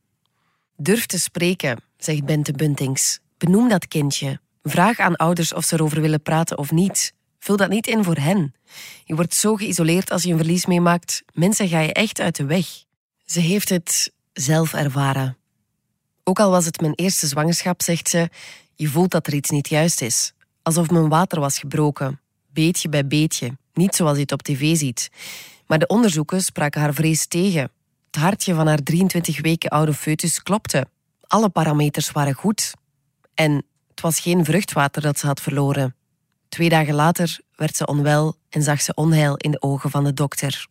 Durf 0.77 1.05
te 1.05 1.19
spreken, 1.19 1.77
zegt 1.97 2.25
Bente 2.25 2.51
Buntings. 2.51 3.19
Benoem 3.37 3.69
dat 3.69 3.87
kindje. 3.87 4.39
Vraag 4.63 4.99
aan 4.99 5.15
ouders 5.15 5.53
of 5.53 5.65
ze 5.65 5.73
erover 5.75 6.01
willen 6.01 6.21
praten 6.21 6.57
of 6.57 6.71
niet. 6.71 7.13
Vul 7.39 7.57
dat 7.57 7.69
niet 7.69 7.87
in 7.87 8.03
voor 8.03 8.17
hen. 8.17 8.53
Je 9.03 9.15
wordt 9.15 9.33
zo 9.33 9.55
geïsoleerd 9.55 10.11
als 10.11 10.23
je 10.23 10.31
een 10.31 10.37
verlies 10.37 10.65
meemaakt. 10.65 11.23
Mensen 11.33 11.67
ga 11.67 11.79
je 11.79 11.93
echt 11.93 12.19
uit 12.19 12.35
de 12.35 12.45
weg. 12.45 12.67
Ze 13.25 13.39
heeft 13.39 13.69
het 13.69 14.11
zelf 14.33 14.73
ervaren. 14.73 15.37
Ook 16.23 16.39
al 16.39 16.51
was 16.51 16.65
het 16.65 16.81
mijn 16.81 16.93
eerste 16.93 17.27
zwangerschap, 17.27 17.81
zegt 17.81 18.09
ze, 18.09 18.29
je 18.75 18.87
voelt 18.87 19.11
dat 19.11 19.27
er 19.27 19.33
iets 19.33 19.49
niet 19.49 19.69
juist 19.69 20.01
is. 20.01 20.33
Alsof 20.61 20.89
mijn 20.89 21.09
water 21.09 21.39
was 21.39 21.59
gebroken. 21.59 22.19
Beetje 22.47 22.89
bij 22.89 23.07
beetje. 23.07 23.57
Niet 23.73 23.95
zoals 23.95 24.15
je 24.15 24.21
het 24.21 24.31
op 24.31 24.41
tv 24.41 24.75
ziet. 24.77 25.09
Maar 25.67 25.79
de 25.79 25.87
onderzoeken 25.87 26.41
spraken 26.41 26.81
haar 26.81 26.93
vrees 26.93 27.27
tegen. 27.27 27.71
Het 28.05 28.15
hartje 28.15 28.53
van 28.53 28.67
haar 28.67 28.83
23 28.83 29.41
weken 29.41 29.69
oude 29.69 29.93
foetus 29.93 30.43
klopte. 30.43 30.87
Alle 31.27 31.49
parameters 31.49 32.11
waren 32.11 32.33
goed. 32.33 32.73
En 33.33 33.65
het 33.89 34.01
was 34.01 34.19
geen 34.19 34.45
vruchtwater 34.45 35.01
dat 35.01 35.19
ze 35.19 35.25
had 35.25 35.41
verloren. 35.41 35.95
Twee 36.49 36.69
dagen 36.69 36.93
later 36.93 37.39
werd 37.55 37.75
ze 37.75 37.85
onwel 37.85 38.35
en 38.49 38.63
zag 38.63 38.81
ze 38.81 38.93
onheil 38.93 39.35
in 39.35 39.51
de 39.51 39.61
ogen 39.61 39.89
van 39.89 40.03
de 40.03 40.13
dokter. 40.13 40.67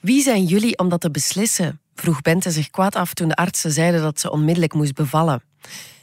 Wie 0.00 0.22
zijn 0.22 0.44
jullie 0.44 0.78
om 0.78 0.88
dat 0.88 1.00
te 1.00 1.10
beslissen? 1.10 1.80
vroeg 1.94 2.22
Bente 2.22 2.50
zich 2.50 2.70
kwaad 2.70 2.96
af 2.96 3.14
toen 3.14 3.28
de 3.28 3.36
artsen 3.36 3.72
zeiden 3.72 4.02
dat 4.02 4.20
ze 4.20 4.30
onmiddellijk 4.30 4.74
moest 4.74 4.94
bevallen. 4.94 5.42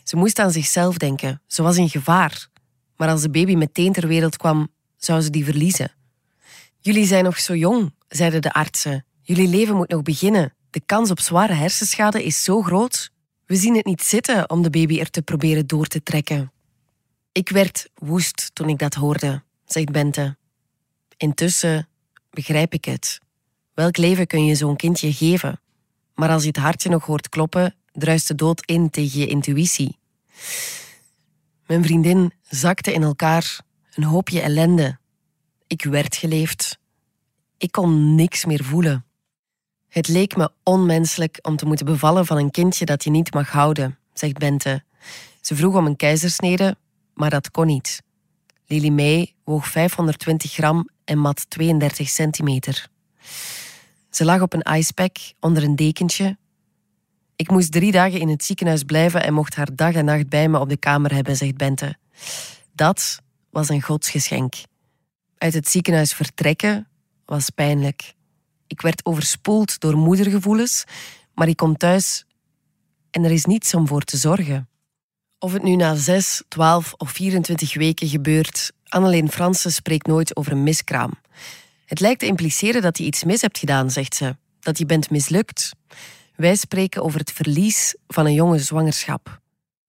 Ze 0.03 0.15
moest 0.15 0.39
aan 0.39 0.51
zichzelf 0.51 0.97
denken. 0.97 1.41
Ze 1.47 1.61
was 1.61 1.77
in 1.77 1.89
gevaar. 1.89 2.47
Maar 2.97 3.09
als 3.09 3.21
de 3.21 3.29
baby 3.29 3.55
meteen 3.55 3.93
ter 3.93 4.07
wereld 4.07 4.37
kwam, 4.37 4.67
zou 4.97 5.21
ze 5.21 5.29
die 5.29 5.45
verliezen. 5.45 5.91
Jullie 6.83 7.05
zijn 7.05 7.23
nog 7.23 7.39
zo 7.39 7.55
jong, 7.55 7.93
zeiden 8.07 8.41
de 8.41 8.53
artsen. 8.53 9.05
Jullie 9.21 9.47
leven 9.47 9.75
moet 9.75 9.89
nog 9.89 10.01
beginnen. 10.01 10.53
De 10.69 10.81
kans 10.85 11.11
op 11.11 11.19
zware 11.19 11.53
hersenschade 11.53 12.23
is 12.23 12.43
zo 12.43 12.61
groot. 12.61 13.11
We 13.45 13.55
zien 13.55 13.75
het 13.75 13.85
niet 13.85 14.01
zitten 14.01 14.49
om 14.49 14.61
de 14.61 14.69
baby 14.69 14.99
er 14.99 15.09
te 15.09 15.21
proberen 15.21 15.67
door 15.67 15.85
te 15.85 16.03
trekken. 16.03 16.51
Ik 17.31 17.49
werd 17.49 17.89
woest 17.95 18.49
toen 18.53 18.69
ik 18.69 18.77
dat 18.77 18.93
hoorde, 18.93 19.43
zegt 19.65 19.91
Bente. 19.91 20.37
Intussen 21.17 21.87
begrijp 22.29 22.73
ik 22.73 22.85
het. 22.85 23.19
Welk 23.73 23.97
leven 23.97 24.27
kun 24.27 24.45
je 24.45 24.55
zo'n 24.55 24.75
kindje 24.75 25.13
geven? 25.13 25.59
Maar 26.15 26.29
als 26.29 26.41
je 26.41 26.47
het 26.47 26.57
hartje 26.57 26.89
nog 26.89 27.05
hoort 27.05 27.29
kloppen, 27.29 27.75
druist 27.91 28.27
de 28.27 28.35
dood 28.35 28.65
in 28.65 28.89
tegen 28.89 29.19
je 29.19 29.27
intuïtie. 29.27 29.97
Mijn 31.65 31.83
vriendin 31.83 32.33
zakte 32.41 32.93
in 32.93 33.03
elkaar, 33.03 33.61
een 33.93 34.03
hoopje 34.03 34.41
ellende. 34.41 34.99
Ik 35.71 35.83
werd 35.83 36.15
geleefd. 36.15 36.79
Ik 37.57 37.71
kon 37.71 38.15
niks 38.15 38.45
meer 38.45 38.63
voelen. 38.63 39.05
Het 39.87 40.07
leek 40.07 40.35
me 40.35 40.51
onmenselijk 40.63 41.39
om 41.41 41.55
te 41.55 41.65
moeten 41.65 41.85
bevallen 41.85 42.25
van 42.25 42.37
een 42.37 42.51
kindje 42.51 42.85
dat 42.85 43.03
je 43.03 43.09
niet 43.09 43.33
mag 43.33 43.49
houden, 43.49 43.97
zegt 44.13 44.37
Bente. 44.37 44.83
Ze 45.41 45.55
vroeg 45.55 45.75
om 45.75 45.85
een 45.85 45.95
keizersnede, 45.95 46.77
maar 47.13 47.29
dat 47.29 47.51
kon 47.51 47.65
niet. 47.65 48.01
Lily 48.65 48.89
May 48.89 49.33
woog 49.43 49.67
520 49.67 50.51
gram 50.51 50.89
en 51.03 51.17
mat 51.17 51.49
32 51.49 52.09
centimeter. 52.09 52.87
Ze 54.09 54.25
lag 54.25 54.41
op 54.41 54.53
een 54.53 54.75
icepack 54.77 55.17
onder 55.39 55.63
een 55.63 55.75
dekentje. 55.75 56.37
Ik 57.35 57.49
moest 57.49 57.71
drie 57.71 57.91
dagen 57.91 58.19
in 58.19 58.29
het 58.29 58.43
ziekenhuis 58.43 58.83
blijven 58.83 59.23
en 59.23 59.33
mocht 59.33 59.55
haar 59.55 59.75
dag 59.75 59.93
en 59.93 60.05
nacht 60.05 60.29
bij 60.29 60.49
me 60.49 60.59
op 60.59 60.69
de 60.69 60.77
kamer 60.77 61.13
hebben, 61.13 61.35
zegt 61.35 61.57
Bente. 61.57 61.97
Dat 62.73 63.21
was 63.49 63.69
een 63.69 63.81
godsgeschenk. 63.81 64.53
Uit 65.41 65.53
het 65.53 65.69
ziekenhuis 65.69 66.13
vertrekken 66.13 66.87
was 67.25 67.49
pijnlijk. 67.49 68.13
Ik 68.67 68.81
werd 68.81 69.05
overspoeld 69.05 69.79
door 69.79 69.97
moedergevoelens, 69.97 70.83
maar 71.33 71.47
ik 71.47 71.55
kom 71.55 71.77
thuis 71.77 72.25
en 73.11 73.23
er 73.23 73.31
is 73.31 73.45
niets 73.45 73.73
om 73.73 73.87
voor 73.87 74.01
te 74.01 74.17
zorgen. 74.17 74.69
Of 75.39 75.53
het 75.53 75.63
nu 75.63 75.75
na 75.75 75.95
6, 75.95 76.43
12 76.47 76.93
of 76.97 77.11
24 77.11 77.73
weken 77.73 78.07
gebeurt, 78.07 78.71
Anneleen 78.87 79.31
Fransen 79.31 79.71
spreekt 79.71 80.07
nooit 80.07 80.35
over 80.35 80.51
een 80.51 80.63
miskraam. 80.63 81.13
Het 81.85 81.99
lijkt 81.99 82.19
te 82.19 82.25
impliceren 82.25 82.81
dat 82.81 82.97
je 82.97 83.03
iets 83.03 83.23
mis 83.23 83.41
hebt 83.41 83.57
gedaan, 83.57 83.91
zegt 83.91 84.15
ze. 84.15 84.35
Dat 84.59 84.77
je 84.77 84.85
bent 84.85 85.09
mislukt. 85.09 85.71
Wij 86.35 86.55
spreken 86.55 87.03
over 87.03 87.19
het 87.19 87.31
verlies 87.31 87.95
van 88.07 88.25
een 88.25 88.33
jonge 88.33 88.59
zwangerschap. 88.59 89.39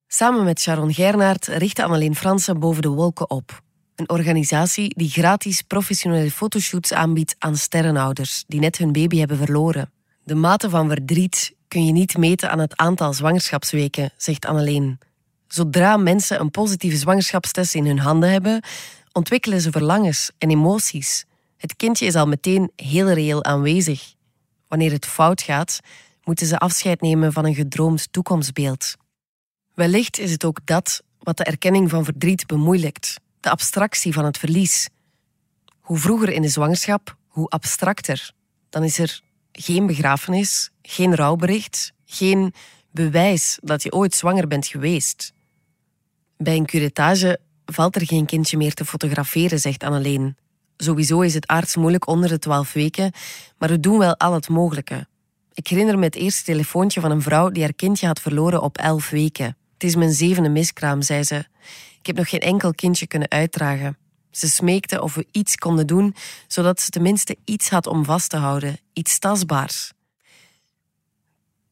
Samen 0.06 0.44
met 0.44 0.60
Sharon 0.60 0.94
Gernaert 0.94 1.46
richtte 1.46 1.82
Anneleen 1.84 2.16
Fransen 2.16 2.60
Boven 2.60 2.82
de 2.82 2.88
Wolken 2.88 3.30
op. 3.30 3.62
Een 3.96 4.08
organisatie 4.10 4.94
die 4.96 5.10
gratis 5.10 5.62
professionele 5.62 6.30
fotoshoots 6.30 6.92
aanbiedt 6.92 7.34
aan 7.38 7.56
sterrenouders 7.56 8.44
die 8.46 8.60
net 8.60 8.78
hun 8.78 8.92
baby 8.92 9.18
hebben 9.18 9.36
verloren. 9.36 9.90
De 10.24 10.34
mate 10.34 10.70
van 10.70 10.88
verdriet 10.88 11.54
kun 11.68 11.86
je 11.86 11.92
niet 11.92 12.16
meten 12.16 12.50
aan 12.50 12.58
het 12.58 12.76
aantal 12.76 13.12
zwangerschapsweken, 13.12 14.12
zegt 14.16 14.46
Anneleen. 14.46 14.98
Zodra 15.48 15.96
mensen 15.96 16.40
een 16.40 16.50
positieve 16.50 16.96
zwangerschapstest 16.96 17.74
in 17.74 17.86
hun 17.86 17.98
handen 17.98 18.30
hebben, 18.30 18.62
ontwikkelen 19.12 19.60
ze 19.60 19.70
verlangens 19.70 20.30
en 20.38 20.50
emoties. 20.50 21.24
Het 21.56 21.76
kindje 21.76 22.06
is 22.06 22.14
al 22.14 22.26
meteen 22.26 22.70
heel 22.76 23.10
reëel 23.10 23.44
aanwezig. 23.44 24.14
Wanneer 24.68 24.92
het 24.92 25.06
fout 25.06 25.42
gaat, 25.42 25.80
moeten 26.24 26.46
ze 26.46 26.58
afscheid 26.58 27.00
nemen 27.00 27.32
van 27.32 27.44
een 27.44 27.54
gedroomd 27.54 28.12
toekomstbeeld. 28.12 28.94
Wellicht 29.74 30.18
is 30.18 30.30
het 30.30 30.44
ook 30.44 30.58
dat 30.64 31.02
wat 31.18 31.36
de 31.36 31.44
erkenning 31.44 31.90
van 31.90 32.04
verdriet 32.04 32.46
bemoeilijkt, 32.46 33.20
de 33.42 33.50
abstractie 33.50 34.12
van 34.12 34.24
het 34.24 34.38
verlies. 34.38 34.88
Hoe 35.80 35.98
vroeger 35.98 36.28
in 36.28 36.42
de 36.42 36.48
zwangerschap, 36.48 37.16
hoe 37.28 37.48
abstracter. 37.48 38.32
Dan 38.70 38.84
is 38.84 38.98
er 38.98 39.20
geen 39.52 39.86
begrafenis, 39.86 40.70
geen 40.82 41.14
rouwbericht, 41.14 41.92
geen 42.04 42.54
bewijs 42.90 43.58
dat 43.62 43.82
je 43.82 43.92
ooit 43.92 44.14
zwanger 44.14 44.48
bent 44.48 44.66
geweest. 44.66 45.32
Bij 46.36 46.56
een 46.56 46.66
curettage 46.66 47.40
valt 47.64 47.96
er 47.96 48.06
geen 48.06 48.26
kindje 48.26 48.56
meer 48.56 48.74
te 48.74 48.84
fotograferen, 48.84 49.58
zegt 49.58 49.82
Anneleen. 49.82 50.36
Sowieso 50.76 51.20
is 51.20 51.34
het 51.34 51.46
arts 51.46 51.76
moeilijk 51.76 52.06
onder 52.06 52.28
de 52.28 52.38
twaalf 52.38 52.72
weken, 52.72 53.12
maar 53.58 53.68
we 53.68 53.80
doen 53.80 53.98
wel 53.98 54.16
al 54.16 54.32
het 54.34 54.48
mogelijke. 54.48 55.06
Ik 55.52 55.66
herinner 55.66 55.98
me 55.98 56.04
het 56.04 56.14
eerste 56.14 56.44
telefoontje 56.44 57.00
van 57.00 57.10
een 57.10 57.22
vrouw 57.22 57.50
die 57.50 57.62
haar 57.62 57.74
kindje 57.74 58.06
had 58.06 58.20
verloren 58.20 58.62
op 58.62 58.78
elf 58.78 59.10
weken. 59.10 59.56
Het 59.72 59.84
is 59.84 59.96
mijn 59.96 60.12
zevende 60.12 60.48
miskraam, 60.48 61.02
zei 61.02 61.22
ze. 61.22 61.44
Ik 62.02 62.08
heb 62.08 62.16
nog 62.16 62.28
geen 62.28 62.40
enkel 62.40 62.74
kindje 62.74 63.06
kunnen 63.06 63.30
uitdragen. 63.30 63.96
Ze 64.30 64.48
smeekte 64.48 65.02
of 65.02 65.14
we 65.14 65.26
iets 65.32 65.56
konden 65.56 65.86
doen, 65.86 66.14
zodat 66.46 66.80
ze 66.80 66.90
tenminste 66.90 67.36
iets 67.44 67.70
had 67.70 67.86
om 67.86 68.04
vast 68.04 68.30
te 68.30 68.36
houden, 68.36 68.78
iets 68.92 69.18
tastbaars. 69.18 69.92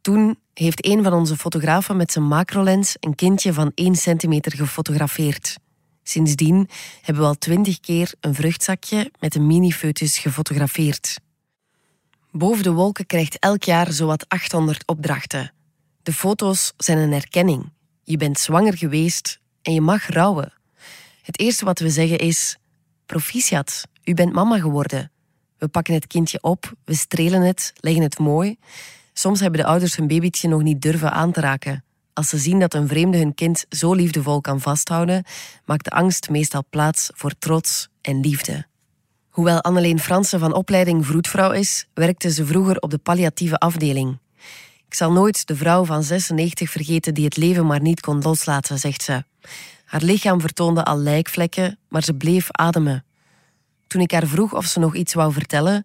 Toen 0.00 0.38
heeft 0.54 0.86
een 0.86 1.02
van 1.02 1.12
onze 1.12 1.36
fotografen 1.36 1.96
met 1.96 2.12
zijn 2.12 2.24
macrolens 2.24 2.96
een 3.00 3.14
kindje 3.14 3.52
van 3.52 3.72
1 3.74 3.94
centimeter 3.94 4.52
gefotografeerd. 4.52 5.56
Sindsdien 6.02 6.68
hebben 7.02 7.22
we 7.22 7.28
al 7.28 7.38
twintig 7.38 7.80
keer 7.80 8.14
een 8.20 8.34
vruchtzakje 8.34 9.10
met 9.18 9.34
een 9.34 9.46
mini-foetus 9.46 10.18
gefotografeerd. 10.18 11.20
Boven 12.30 12.62
de 12.62 12.72
wolken 12.72 13.06
krijgt 13.06 13.38
elk 13.38 13.62
jaar 13.62 13.92
zowat 13.92 14.28
800 14.28 14.86
opdrachten. 14.86 15.52
De 16.02 16.12
foto's 16.12 16.72
zijn 16.76 16.98
een 16.98 17.12
erkenning. 17.12 17.72
Je 18.02 18.16
bent 18.16 18.38
zwanger 18.38 18.76
geweest 18.76 19.39
en 19.62 19.72
je 19.72 19.80
mag 19.80 20.08
rouwen. 20.08 20.52
Het 21.22 21.38
eerste 21.38 21.64
wat 21.64 21.78
we 21.78 21.90
zeggen 21.90 22.18
is: 22.18 22.56
Proficiat, 23.06 23.82
u 24.04 24.14
bent 24.14 24.32
mama 24.32 24.58
geworden. 24.58 25.10
We 25.58 25.68
pakken 25.68 25.94
het 25.94 26.06
kindje 26.06 26.42
op, 26.42 26.72
we 26.84 26.94
strelen 26.94 27.42
het, 27.42 27.72
leggen 27.76 28.02
het 28.02 28.18
mooi. 28.18 28.56
Soms 29.12 29.40
hebben 29.40 29.60
de 29.60 29.66
ouders 29.66 29.96
hun 29.96 30.06
babytje 30.06 30.48
nog 30.48 30.62
niet 30.62 30.82
durven 30.82 31.12
aan 31.12 31.32
te 31.32 31.40
raken. 31.40 31.84
Als 32.12 32.28
ze 32.28 32.38
zien 32.38 32.58
dat 32.58 32.74
een 32.74 32.88
vreemde 32.88 33.18
hun 33.18 33.34
kind 33.34 33.64
zo 33.68 33.94
liefdevol 33.94 34.40
kan 34.40 34.60
vasthouden, 34.60 35.24
maakt 35.64 35.84
de 35.84 35.90
angst 35.90 36.30
meestal 36.30 36.64
plaats 36.70 37.10
voor 37.14 37.32
trots 37.38 37.88
en 38.00 38.20
liefde. 38.20 38.66
Hoewel 39.28 39.60
Anneleen 39.60 40.00
Fransen 40.00 40.40
van 40.40 40.54
opleiding 40.54 41.06
vroedvrouw 41.06 41.52
is, 41.52 41.86
werkte 41.94 42.30
ze 42.30 42.46
vroeger 42.46 42.78
op 42.78 42.90
de 42.90 42.98
palliatieve 42.98 43.58
afdeling. 43.58 44.18
Ik 44.86 44.94
zal 44.94 45.12
nooit 45.12 45.46
de 45.46 45.56
vrouw 45.56 45.84
van 45.84 46.02
96 46.02 46.70
vergeten 46.70 47.14
die 47.14 47.24
het 47.24 47.36
leven 47.36 47.66
maar 47.66 47.80
niet 47.80 48.00
kon 48.00 48.22
loslaten, 48.22 48.78
zegt 48.78 49.02
ze. 49.02 49.24
Haar 49.84 50.02
lichaam 50.02 50.40
vertoonde 50.40 50.84
al 50.84 50.98
lijkvlekken, 50.98 51.78
maar 51.88 52.02
ze 52.02 52.14
bleef 52.14 52.46
ademen. 52.50 53.04
Toen 53.86 54.00
ik 54.00 54.10
haar 54.10 54.26
vroeg 54.26 54.54
of 54.54 54.64
ze 54.64 54.78
nog 54.78 54.94
iets 54.94 55.14
wou 55.14 55.32
vertellen, 55.32 55.84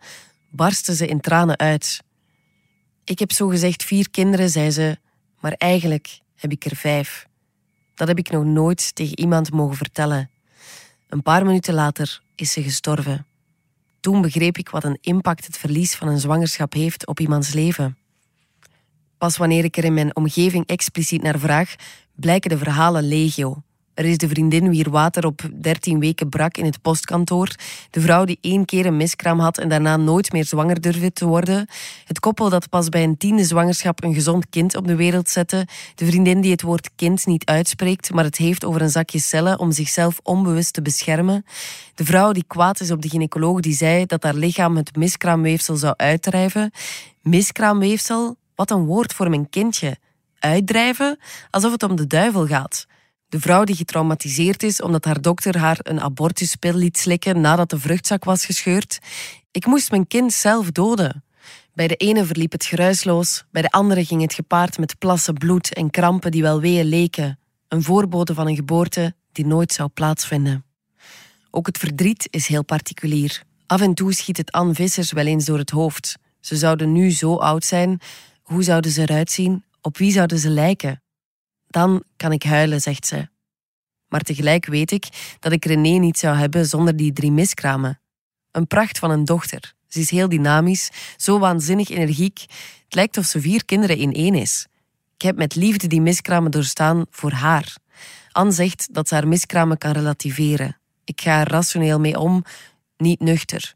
barstte 0.50 0.96
ze 0.96 1.08
in 1.08 1.22
tranen 1.22 1.58
uit. 1.58 2.04
Ik 3.04 3.20
heb 3.20 3.32
zogezegd 3.32 3.84
vier 3.84 4.10
kinderen, 4.10 4.50
zei 4.50 4.72
ze, 4.72 4.98
maar 5.40 5.54
eigenlijk 5.58 6.20
heb 6.36 6.52
ik 6.52 6.66
er 6.66 6.76
vijf. 6.76 7.28
Dat 7.96 8.08
heb 8.08 8.18
ik 8.18 8.30
nog 8.30 8.44
nooit 8.44 8.96
tegen 8.96 9.20
iemand 9.20 9.52
mogen 9.52 9.76
vertellen. 9.76 10.30
Een 11.10 11.22
paar 11.22 11.46
minuten 11.46 11.74
later 11.74 12.22
is 12.36 12.52
ze 12.52 12.64
gestorven. 12.64 13.26
Toen 14.00 14.22
begreep 14.22 14.58
ik 14.58 14.70
wat 14.70 14.84
een 14.84 14.98
impact 15.02 15.46
het 15.46 15.58
verlies 15.58 15.96
van 15.96 16.08
een 16.08 16.20
zwangerschap 16.20 16.74
heeft 16.74 17.08
op 17.08 17.20
iemands 17.20 17.54
leven. 17.54 17.98
Pas 19.18 19.38
wanneer 19.38 19.64
ik 19.64 19.78
er 19.78 19.84
in 19.84 19.94
mijn 19.94 20.16
omgeving 20.16 20.68
expliciet 20.68 21.22
naar 21.22 21.40
vraag, 21.40 21.76
blijken 22.16 22.50
de 22.50 22.58
verhalen 22.58 23.08
legio. 23.08 23.64
Er 23.96 24.06
is 24.06 24.18
de 24.18 24.28
vriendin 24.28 24.70
wier 24.70 24.90
water 24.90 25.26
op 25.26 25.42
13 25.62 26.00
weken 26.00 26.30
brak 26.30 26.58
in 26.58 26.66
het 26.66 26.82
postkantoor. 26.82 27.56
De 27.90 28.02
vrouw 28.02 28.26
die 28.26 28.38
één 28.42 28.66
keer 28.66 28.86
een 28.86 28.98
miskraam 28.98 29.40
had 29.40 29.58
en 29.58 29.70
daarna 29.70 29.98
nooit 29.98 30.32
meer 30.32 30.46
zwanger 30.46 30.82
durfde 30.82 31.14
te 31.14 31.26
worden. 31.26 31.68
Het 32.06 32.20
koppel 32.20 32.50
dat 32.50 32.70
pas 32.70 32.90
bij 32.90 33.04
een 33.04 33.18
tiende 33.18 33.44
zwangerschap 33.44 34.04
een 34.04 34.14
gezond 34.14 34.50
kind 34.50 34.76
op 34.76 34.88
de 34.88 34.96
wereld 34.96 35.30
zette. 35.30 35.68
De 35.96 36.06
vriendin 36.06 36.42
die 36.42 36.52
het 36.52 36.62
woord 36.62 36.90
kind 36.96 37.26
niet 37.26 37.46
uitspreekt, 37.46 38.14
maar 38.14 38.24
het 38.24 38.38
heeft 38.38 38.66
over 38.66 38.82
een 38.82 38.90
zakje 38.90 39.20
cellen 39.20 39.60
om 39.60 39.72
zichzelf 39.72 40.20
onbewust 40.24 40.74
te 40.74 40.82
beschermen. 40.82 41.46
De 41.94 42.06
vrouw 42.06 42.32
die 42.32 42.46
kwaad 42.48 42.80
is 42.80 42.92
op 42.92 43.02
de 43.02 43.10
gynaecoloog 43.10 43.60
die 43.60 43.74
zei 43.74 44.06
dat 44.06 44.24
haar 44.24 44.36
lichaam 44.36 44.76
het 44.76 44.96
miskraamweefsel 44.96 45.76
zou 45.76 45.94
uitdrijven. 45.98 46.72
Miskraamweefsel? 47.22 48.36
Wat 48.56 48.72
een 48.72 48.86
woord 48.86 49.14
voor 49.14 49.30
mijn 49.30 49.50
kindje. 49.50 49.98
Uitdrijven? 50.46 51.20
Alsof 51.50 51.72
het 51.72 51.84
om 51.84 51.96
de 51.96 52.08
duivel 52.08 52.48
gaat. 52.48 52.86
De 53.30 53.40
vrouw 53.40 53.64
die 53.64 53.76
getraumatiseerd 53.76 54.64
is 54.64 54.82
omdat 54.82 55.06
haar 55.06 55.22
dokter 55.22 55.58
haar 55.58 55.78
een 55.82 56.02
abortuspil 56.02 56.74
liet 56.74 56.98
slikken 56.98 57.42
nadat 57.42 57.70
de 57.70 57.80
vruchtzak 57.80 58.24
was 58.24 58.46
gescheurd. 58.46 59.00
Ik 59.52 59.66
moest 59.66 59.92
mijn 59.92 60.08
kind 60.08 60.34
zelf 60.34 60.72
doden. 60.72 61.24
Bij 61.74 61.88
de 61.88 61.96
ene 61.96 62.26
verliep 62.26 62.52
het 62.52 62.66
geruisloos, 62.66 63.44
bij 63.52 63.62
de 63.62 63.72
andere 63.72 64.06
ging 64.06 64.22
het 64.22 64.34
gepaard 64.34 64.78
met 64.78 64.98
plassen 64.98 65.34
bloed 65.34 65.74
en 65.74 65.90
krampen 65.90 66.32
die 66.32 66.42
wel 66.42 66.62
weeën 66.62 66.86
leken. 66.86 67.40
Een 67.68 67.84
voorbode 67.84 68.34
van 68.34 68.48
een 68.48 68.56
geboorte 68.56 69.16
die 69.32 69.46
nooit 69.46 69.74
zou 69.74 69.90
plaatsvinden. 69.90 70.66
Ook 71.52 71.66
het 71.66 71.78
verdriet 71.78 72.28
is 72.30 72.48
heel 72.48 72.64
particulier. 72.64 73.44
Af 73.66 73.82
en 73.82 73.94
toe 73.94 74.14
schiet 74.14 74.38
het 74.38 74.52
Anne 74.52 74.74
Vissers 74.74 75.12
wel 75.12 75.26
eens 75.26 75.46
door 75.46 75.58
het 75.58 75.70
hoofd. 75.70 76.16
Ze 76.40 76.56
zouden 76.56 76.92
nu 76.92 77.12
zo 77.12 77.36
oud 77.36 77.66
zijn. 77.66 78.00
Hoe 78.42 78.64
zouden 78.64 78.92
ze 78.92 79.02
eruit 79.02 79.32
zien? 79.32 79.65
Op 79.86 79.98
wie 79.98 80.12
zouden 80.12 80.40
ze 80.40 80.50
lijken? 80.50 81.04
Dan 81.68 82.04
kan 82.16 82.32
ik 82.32 82.44
huilen, 82.44 82.82
zegt 82.82 83.08
ze. 83.08 83.28
Maar 84.08 84.22
tegelijk 84.22 84.66
weet 84.66 84.92
ik 84.92 85.36
dat 85.40 85.52
ik 85.52 85.66
René 85.66 85.98
niet 85.98 86.20
zou 86.20 86.38
hebben 86.38 86.66
zonder 86.66 86.96
die 86.96 87.14
drie 87.14 87.32
miskramen. 87.32 88.02
Een 88.52 88.68
pracht 88.68 89.00
van 89.00 89.12
een 89.12 89.26
dochter. 89.26 89.74
Ze 89.88 90.00
is 90.00 90.10
heel 90.10 90.30
dynamisch, 90.30 90.90
zo 91.18 91.40
waanzinnig 91.40 91.90
energiek. 91.90 92.40
Het 92.84 92.96
lijkt 92.96 93.18
of 93.18 93.26
ze 93.26 93.42
vier 93.42 93.66
kinderen 93.66 93.98
in 93.98 94.14
één 94.14 94.36
is. 94.36 94.68
Ik 95.16 95.22
heb 95.22 95.36
met 95.36 95.56
liefde 95.56 95.88
die 95.88 96.02
miskramen 96.02 96.52
doorstaan 96.52 97.06
voor 97.10 97.32
haar. 97.32 97.76
Anne 98.32 98.52
zegt 98.52 98.94
dat 98.94 99.08
ze 99.08 99.14
haar 99.14 99.28
miskramen 99.28 99.78
kan 99.78 99.92
relativeren. 99.92 100.78
Ik 101.04 101.22
ga 101.22 101.40
er 101.40 101.48
rationeel 101.48 102.00
mee 102.00 102.20
om, 102.20 102.44
niet 102.98 103.20
nuchter. 103.20 103.76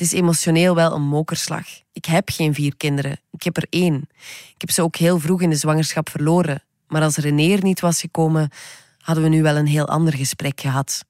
Het 0.00 0.12
is 0.12 0.18
emotioneel 0.18 0.74
wel 0.74 0.92
een 0.94 1.02
mokerslag. 1.02 1.66
Ik 1.92 2.04
heb 2.04 2.30
geen 2.30 2.54
vier 2.54 2.76
kinderen, 2.76 3.20
ik 3.30 3.42
heb 3.42 3.56
er 3.56 3.66
één. 3.70 4.08
Ik 4.54 4.60
heb 4.60 4.70
ze 4.70 4.82
ook 4.82 4.96
heel 4.96 5.18
vroeg 5.18 5.42
in 5.42 5.50
de 5.50 5.56
zwangerschap 5.56 6.08
verloren. 6.08 6.62
Maar 6.86 7.02
als 7.02 7.16
René 7.16 7.52
er 7.52 7.62
niet 7.62 7.80
was 7.80 8.00
gekomen, 8.00 8.50
hadden 8.98 9.24
we 9.24 9.30
nu 9.30 9.42
wel 9.42 9.56
een 9.56 9.66
heel 9.66 9.88
ander 9.88 10.14
gesprek 10.14 10.60
gehad. 10.60 11.04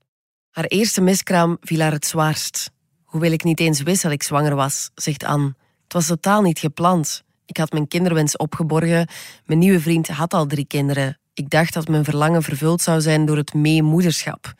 Haar 0.51 0.65
eerste 0.65 1.01
miskraam 1.01 1.57
viel 1.61 1.81
haar 1.81 1.93
het 1.93 2.07
zwaarst. 2.07 2.71
Hoewel 3.05 3.31
ik 3.31 3.45
niet 3.45 3.61
eens 3.61 3.83
wist 3.83 4.03
dat 4.03 4.13
ik 4.13 4.23
zwanger 4.23 4.55
was, 4.55 4.91
zegt 4.95 5.25
Anne. 5.25 5.55
Het 5.83 5.93
was 5.93 6.07
totaal 6.07 6.43
niet 6.43 6.59
gepland. 6.59 7.23
Ik 7.47 7.57
had 7.57 7.73
mijn 7.73 7.89
kinderwens 7.89 8.37
opgeborgen. 8.37 9.09
Mijn 9.45 9.59
nieuwe 9.59 9.81
vriend 9.81 10.09
had 10.09 10.35
al 10.35 10.47
drie 10.47 10.67
kinderen. 10.67 11.19
Ik 11.35 11.51
dacht 11.51 11.75
dat 11.75 11.89
mijn 11.89 12.05
verlangen 12.05 12.43
vervuld 12.43 12.83
zou 12.83 13.01
zijn 13.01 13.25
door 13.27 13.37
het 13.37 13.55
meemoederschap. 13.55 14.55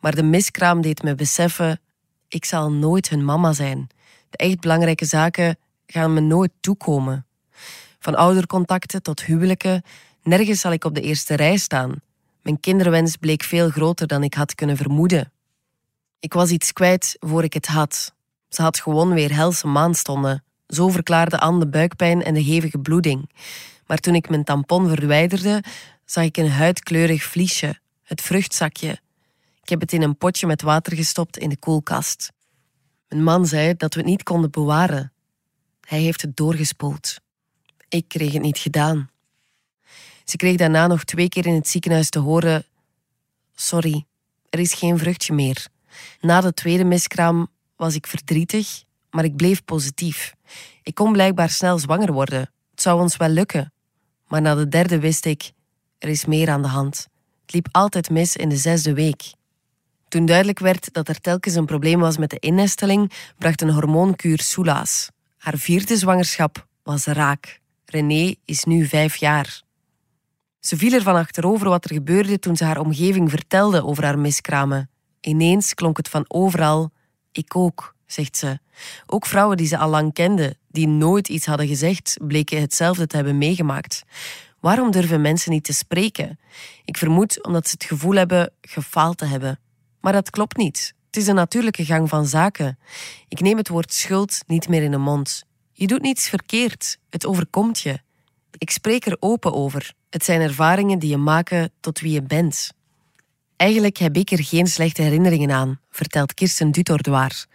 Maar 0.00 0.14
de 0.14 0.22
miskraam 0.22 0.80
deed 0.80 1.02
me 1.02 1.14
beseffen: 1.14 1.80
ik 2.28 2.44
zal 2.44 2.72
nooit 2.72 3.08
hun 3.08 3.24
mama 3.24 3.52
zijn. 3.52 3.88
De 4.30 4.36
echt 4.36 4.60
belangrijke 4.60 5.04
zaken 5.04 5.58
gaan 5.86 6.14
me 6.14 6.20
nooit 6.20 6.50
toekomen. 6.60 7.26
Van 7.98 8.14
oudercontacten 8.14 9.02
tot 9.02 9.24
huwelijken, 9.24 9.82
nergens 10.22 10.60
zal 10.60 10.72
ik 10.72 10.84
op 10.84 10.94
de 10.94 11.00
eerste 11.00 11.34
rij 11.34 11.56
staan. 11.56 11.94
Mijn 12.42 12.60
kinderwens 12.60 13.16
bleek 13.16 13.42
veel 13.42 13.70
groter 13.70 14.06
dan 14.06 14.22
ik 14.22 14.34
had 14.34 14.54
kunnen 14.54 14.76
vermoeden. 14.76 15.32
Ik 16.20 16.32
was 16.32 16.50
iets 16.50 16.72
kwijt 16.72 17.16
voor 17.18 17.44
ik 17.44 17.52
het 17.52 17.66
had. 17.66 18.14
Ze 18.48 18.62
had 18.62 18.80
gewoon 18.80 19.14
weer 19.14 19.34
helse 19.34 19.66
maanstonden. 19.66 20.44
Zo 20.66 20.88
verklaarde 20.88 21.38
Anne 21.38 21.58
de 21.58 21.68
buikpijn 21.68 22.22
en 22.22 22.34
de 22.34 22.40
hevige 22.40 22.78
bloeding. 22.78 23.30
Maar 23.86 23.98
toen 23.98 24.14
ik 24.14 24.28
mijn 24.28 24.44
tampon 24.44 24.88
verwijderde, 24.88 25.62
zag 26.04 26.24
ik 26.24 26.36
een 26.36 26.50
huidkleurig 26.50 27.22
vliesje, 27.22 27.78
het 28.02 28.20
vruchtzakje. 28.20 28.98
Ik 29.66 29.72
heb 29.72 29.80
het 29.80 29.92
in 29.92 30.02
een 30.02 30.16
potje 30.16 30.46
met 30.46 30.62
water 30.62 30.96
gestopt 30.96 31.38
in 31.38 31.48
de 31.48 31.56
koelkast. 31.56 32.32
Mijn 33.08 33.22
man 33.22 33.46
zei 33.46 33.74
dat 33.76 33.94
we 33.94 34.00
het 34.00 34.08
niet 34.08 34.22
konden 34.22 34.50
bewaren. 34.50 35.12
Hij 35.80 36.00
heeft 36.00 36.22
het 36.22 36.36
doorgespoeld. 36.36 37.16
Ik 37.88 38.08
kreeg 38.08 38.32
het 38.32 38.42
niet 38.42 38.58
gedaan. 38.58 39.10
Ze 40.24 40.36
kreeg 40.36 40.56
daarna 40.56 40.86
nog 40.86 41.04
twee 41.04 41.28
keer 41.28 41.46
in 41.46 41.54
het 41.54 41.68
ziekenhuis 41.68 42.10
te 42.10 42.18
horen: 42.18 42.64
Sorry, 43.54 44.04
er 44.48 44.58
is 44.58 44.74
geen 44.74 44.98
vruchtje 44.98 45.32
meer. 45.32 45.68
Na 46.20 46.40
de 46.40 46.54
tweede 46.54 46.84
miskraam 46.84 47.48
was 47.76 47.94
ik 47.94 48.06
verdrietig, 48.06 48.84
maar 49.10 49.24
ik 49.24 49.36
bleef 49.36 49.64
positief. 49.64 50.34
Ik 50.82 50.94
kon 50.94 51.12
blijkbaar 51.12 51.50
snel 51.50 51.78
zwanger 51.78 52.12
worden. 52.12 52.50
Het 52.70 52.82
zou 52.82 53.00
ons 53.00 53.16
wel 53.16 53.28
lukken. 53.28 53.72
Maar 54.26 54.40
na 54.40 54.54
de 54.54 54.68
derde 54.68 54.98
wist 54.98 55.24
ik: 55.24 55.52
er 55.98 56.08
is 56.08 56.24
meer 56.24 56.50
aan 56.50 56.62
de 56.62 56.68
hand. 56.68 57.08
Het 57.42 57.52
liep 57.52 57.68
altijd 57.70 58.10
mis 58.10 58.36
in 58.36 58.48
de 58.48 58.56
zesde 58.56 58.92
week. 58.92 59.34
Toen 60.16 60.26
duidelijk 60.26 60.58
werd 60.58 60.92
dat 60.92 61.08
er 61.08 61.20
telkens 61.20 61.54
een 61.54 61.66
probleem 61.66 62.00
was 62.00 62.18
met 62.18 62.30
de 62.30 62.38
innesteling, 62.38 63.12
bracht 63.38 63.62
een 63.62 63.70
hormoonkuur 63.70 64.40
soelaas. 64.40 65.10
Haar 65.36 65.56
vierde 65.56 65.96
zwangerschap 65.96 66.66
was 66.82 67.04
raak. 67.04 67.60
René 67.84 68.34
is 68.44 68.64
nu 68.64 68.86
vijf 68.86 69.16
jaar. 69.16 69.62
Ze 70.60 70.76
viel 70.76 70.92
ervan 70.92 71.14
achterover 71.14 71.68
wat 71.68 71.84
er 71.84 71.92
gebeurde 71.92 72.38
toen 72.38 72.56
ze 72.56 72.64
haar 72.64 72.80
omgeving 72.80 73.30
vertelde 73.30 73.84
over 73.84 74.04
haar 74.04 74.18
miskramen. 74.18 74.90
Ineens 75.20 75.74
klonk 75.74 75.96
het 75.96 76.08
van 76.08 76.24
overal: 76.28 76.90
Ik 77.32 77.56
ook, 77.56 77.94
zegt 78.06 78.36
ze. 78.36 78.58
Ook 79.06 79.26
vrouwen 79.26 79.56
die 79.56 79.66
ze 79.66 79.78
al 79.78 79.88
lang 79.88 80.12
kende, 80.12 80.56
die 80.68 80.88
nooit 80.88 81.28
iets 81.28 81.46
hadden 81.46 81.66
gezegd, 81.66 82.16
bleken 82.20 82.60
hetzelfde 82.60 83.06
te 83.06 83.16
hebben 83.16 83.38
meegemaakt. 83.38 84.02
Waarom 84.60 84.90
durven 84.90 85.20
mensen 85.20 85.52
niet 85.52 85.64
te 85.64 85.72
spreken? 85.72 86.38
Ik 86.84 86.96
vermoed 86.96 87.44
omdat 87.44 87.68
ze 87.68 87.74
het 87.78 87.84
gevoel 87.84 88.14
hebben 88.14 88.52
gefaald 88.60 89.18
te 89.18 89.24
hebben. 89.24 89.58
Maar 90.06 90.14
dat 90.14 90.30
klopt 90.30 90.56
niet. 90.56 90.94
Het 91.06 91.16
is 91.16 91.26
een 91.26 91.34
natuurlijke 91.34 91.84
gang 91.84 92.08
van 92.08 92.26
zaken. 92.26 92.78
Ik 93.28 93.40
neem 93.40 93.56
het 93.56 93.68
woord 93.68 93.92
schuld 93.92 94.38
niet 94.46 94.68
meer 94.68 94.82
in 94.82 94.90
de 94.90 94.96
mond. 94.96 95.44
Je 95.72 95.86
doet 95.86 96.02
niets 96.02 96.28
verkeerd. 96.28 96.98
Het 97.10 97.26
overkomt 97.26 97.80
je. 97.80 98.00
Ik 98.58 98.70
spreek 98.70 99.06
er 99.06 99.16
open 99.20 99.54
over. 99.54 99.92
Het 100.10 100.24
zijn 100.24 100.40
ervaringen 100.40 100.98
die 100.98 101.10
je 101.10 101.16
maken 101.16 101.70
tot 101.80 102.00
wie 102.00 102.12
je 102.12 102.22
bent. 102.22 102.72
Eigenlijk 103.56 103.96
heb 103.96 104.16
ik 104.16 104.30
er 104.30 104.44
geen 104.44 104.66
slechte 104.66 105.02
herinneringen 105.02 105.50
aan, 105.50 105.80
vertelt 105.90 106.34
Kirsten 106.34 106.70
Dutordoir. 106.70 107.46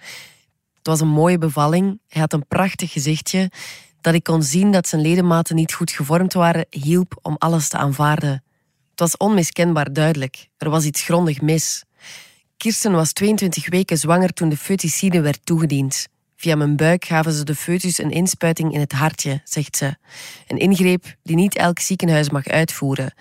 Het 0.74 0.88
was 0.88 1.00
een 1.00 1.08
mooie 1.08 1.38
bevalling. 1.38 2.00
Hij 2.08 2.22
had 2.22 2.34
een 2.34 2.48
prachtig 2.48 2.92
gezichtje. 2.92 3.52
Dat 4.02 4.14
ik 4.14 4.24
kon 4.24 4.44
zien 4.44 4.72
dat 4.72 4.88
zijn 4.88 5.02
ledematen 5.02 5.56
niet 5.56 5.74
goed 5.74 5.92
gevormd 5.92 6.34
waren, 6.34 6.66
hielp 6.70 7.20
om 7.22 7.36
alles 7.38 7.70
te 7.70 7.78
aanvaarden. 7.78 8.44
Het 8.90 9.00
was 9.00 9.18
onmiskenbaar 9.18 9.94
duidelijk. 9.94 10.50
Er 10.58 10.70
was 10.70 10.86
iets 10.86 11.02
grondig 11.04 11.42
mis. 11.42 11.84
Kirsten 12.62 12.92
was 12.92 13.14
22 13.14 13.70
weken 13.70 13.98
zwanger 13.98 14.34
toen 14.34 14.50
de 14.50 14.58
foeticide 14.58 15.22
werd 15.22 15.40
toegediend. 15.44 16.08
Via 16.36 16.56
mijn 16.56 16.76
buik 16.76 17.06
gaven 17.06 17.32
ze 17.32 17.44
de 17.44 17.56
foetus 17.56 17.98
een 17.98 18.12
inspuiting 18.12 18.74
in 18.74 18.80
het 18.80 18.92
hartje, 18.92 19.42
zegt 19.44 19.78
ze. 19.78 19.96
Een 20.48 20.58
ingreep 20.58 21.16
die 21.24 21.36
niet 21.36 21.56
elk 21.56 21.80
ziekenhuis 21.80 22.30
mag 22.30 22.48
uitvoeren. 22.48 23.14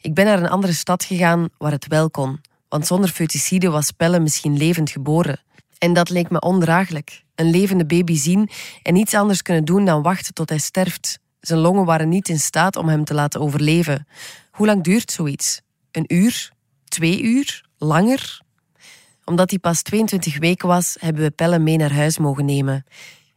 Ik 0.00 0.14
ben 0.14 0.24
naar 0.24 0.38
een 0.38 0.48
andere 0.48 0.72
stad 0.72 1.04
gegaan 1.04 1.48
waar 1.58 1.72
het 1.72 1.86
wel 1.86 2.10
kon, 2.10 2.40
want 2.68 2.86
zonder 2.86 3.10
foeticide 3.10 3.70
was 3.70 3.90
Pelle 3.90 4.20
misschien 4.20 4.56
levend 4.56 4.90
geboren. 4.90 5.40
En 5.78 5.92
dat 5.92 6.10
leek 6.10 6.30
me 6.30 6.40
ondraaglijk. 6.40 7.22
Een 7.34 7.50
levende 7.50 7.86
baby 7.86 8.16
zien 8.16 8.50
en 8.82 8.94
niets 8.94 9.14
anders 9.14 9.42
kunnen 9.42 9.64
doen 9.64 9.84
dan 9.84 10.02
wachten 10.02 10.34
tot 10.34 10.48
hij 10.48 10.58
sterft. 10.58 11.18
Zijn 11.40 11.60
longen 11.60 11.84
waren 11.84 12.08
niet 12.08 12.28
in 12.28 12.38
staat 12.38 12.76
om 12.76 12.88
hem 12.88 13.04
te 13.04 13.14
laten 13.14 13.40
overleven. 13.40 14.06
Hoe 14.50 14.66
lang 14.66 14.82
duurt 14.82 15.10
zoiets? 15.10 15.60
Een 15.90 16.04
uur? 16.14 16.52
Twee 16.84 17.22
uur? 17.22 17.64
Langer? 17.78 18.44
Omdat 19.26 19.50
hij 19.50 19.58
pas 19.58 19.82
22 19.82 20.38
weken 20.38 20.68
was, 20.68 20.96
hebben 21.00 21.22
we 21.22 21.30
Pelle 21.30 21.58
mee 21.58 21.76
naar 21.76 21.92
huis 21.92 22.18
mogen 22.18 22.44
nemen. 22.44 22.84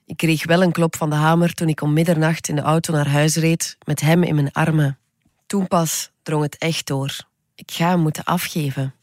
Ik 0.06 0.18
kreeg 0.18 0.46
wel 0.46 0.64
een 0.64 0.72
klop 0.72 0.96
van 0.96 1.10
de 1.10 1.16
hamer 1.16 1.54
toen 1.54 1.68
ik 1.68 1.82
om 1.82 1.94
middernacht 1.94 2.48
in 2.48 2.56
de 2.56 2.62
auto 2.62 2.94
naar 2.94 3.08
huis 3.08 3.36
reed, 3.36 3.78
met 3.86 4.02
hem 4.02 4.24
in 4.24 4.36
mijn 4.36 4.52
armen. 4.52 4.98
Toen 5.46 5.68
pas 5.68 6.12
drong 6.24 6.44
het 6.44 6.58
echt 6.58 6.88
door. 6.88 7.18
Ik 7.56 7.72
ga 7.72 7.90
hem 7.90 8.00
moeten 8.00 8.24
afgeven. 8.24 8.94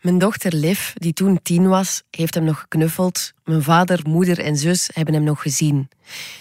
Mijn 0.00 0.18
dochter 0.18 0.54
Liv, 0.54 0.92
die 0.94 1.12
toen 1.12 1.42
tien 1.42 1.68
was, 1.68 2.02
heeft 2.10 2.34
hem 2.34 2.44
nog 2.44 2.60
geknuffeld. 2.60 3.32
Mijn 3.44 3.62
vader, 3.62 4.00
moeder 4.08 4.38
en 4.38 4.56
zus 4.56 4.90
hebben 4.94 5.14
hem 5.14 5.22
nog 5.22 5.42
gezien. 5.42 5.88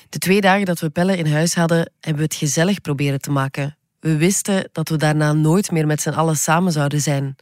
De 0.10 0.18
twee 0.18 0.42
dagen 0.42 0.66
dat 0.66 0.80
we 0.80 0.90
Pelle 0.90 1.18
in 1.18 1.32
huis 1.32 1.56
hadden, 1.56 1.92
hebben 2.00 2.22
we 2.22 2.24
het 2.24 2.36
gezellig 2.36 2.82
proberen 2.82 3.22
te 3.22 3.32
maken. 3.32 3.78
We 4.00 4.18
wisten 4.18 4.70
dat 4.72 4.90
we 4.90 4.98
daarna 4.98 5.34
nooit 5.34 5.72
meer 5.72 5.88
met 5.88 6.02
z'n 6.02 6.10
allen 6.10 6.38
samen 6.38 6.72
zouden 6.72 7.02
zijn. 7.02 7.36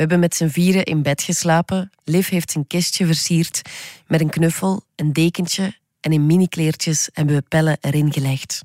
We 0.00 0.06
hebben 0.06 0.28
met 0.28 0.36
z'n 0.36 0.48
vieren 0.48 0.84
in 0.84 1.02
bed 1.02 1.22
geslapen. 1.22 1.90
Liv 2.04 2.28
heeft 2.28 2.50
zijn 2.50 2.66
kistje 2.66 3.06
versierd 3.06 3.62
met 4.06 4.20
een 4.20 4.30
knuffel, 4.30 4.82
een 4.96 5.12
dekentje 5.12 5.74
en 6.00 6.12
in 6.12 6.26
minikleertjes 6.26 7.08
hebben 7.12 7.34
we 7.34 7.42
pellen 7.48 7.78
erin 7.80 8.12
gelegd. 8.12 8.64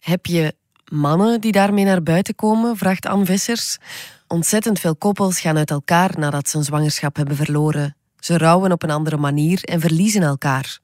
Heb 0.00 0.26
je 0.26 0.54
mannen 0.90 1.40
die 1.40 1.52
daarmee 1.52 1.84
naar 1.84 2.02
buiten 2.02 2.34
komen? 2.34 2.76
vraagt 2.76 3.06
Anne 3.06 3.24
Vissers. 3.24 3.78
Ontzettend 4.26 4.80
veel 4.80 4.96
koppels 4.96 5.40
gaan 5.40 5.56
uit 5.56 5.70
elkaar 5.70 6.18
nadat 6.18 6.48
ze 6.48 6.56
een 6.56 6.64
zwangerschap 6.64 7.16
hebben 7.16 7.36
verloren. 7.36 7.96
Ze 8.20 8.38
rouwen 8.38 8.72
op 8.72 8.82
een 8.82 8.90
andere 8.90 9.16
manier 9.16 9.64
en 9.64 9.80
verliezen 9.80 10.22
elkaar. 10.22 10.78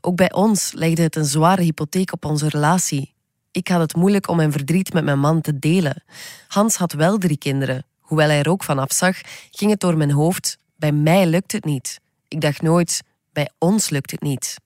Ook 0.00 0.16
bij 0.16 0.32
ons 0.32 0.72
legde 0.72 1.02
het 1.02 1.16
een 1.16 1.24
zware 1.24 1.62
hypotheek 1.62 2.12
op 2.12 2.24
onze 2.24 2.48
relatie. 2.48 3.14
Ik 3.50 3.68
had 3.68 3.80
het 3.80 3.96
moeilijk 3.96 4.28
om 4.28 4.36
mijn 4.36 4.52
verdriet 4.52 4.92
met 4.92 5.04
mijn 5.04 5.20
man 5.20 5.40
te 5.40 5.58
delen. 5.58 6.02
Hans 6.48 6.76
had 6.76 6.92
wel 6.92 7.18
drie 7.18 7.38
kinderen, 7.38 7.84
Hoewel 8.08 8.28
hij 8.28 8.38
er 8.38 8.48
ook 8.48 8.64
van 8.64 8.78
afzag, 8.78 9.20
ging 9.50 9.70
het 9.70 9.80
door 9.80 9.96
mijn 9.96 10.10
hoofd: 10.10 10.58
bij 10.76 10.92
mij 10.92 11.26
lukt 11.26 11.52
het 11.52 11.64
niet. 11.64 12.00
Ik 12.28 12.40
dacht 12.40 12.62
nooit: 12.62 13.02
bij 13.32 13.50
ons 13.58 13.90
lukt 13.90 14.10
het 14.10 14.22
niet. 14.22 14.56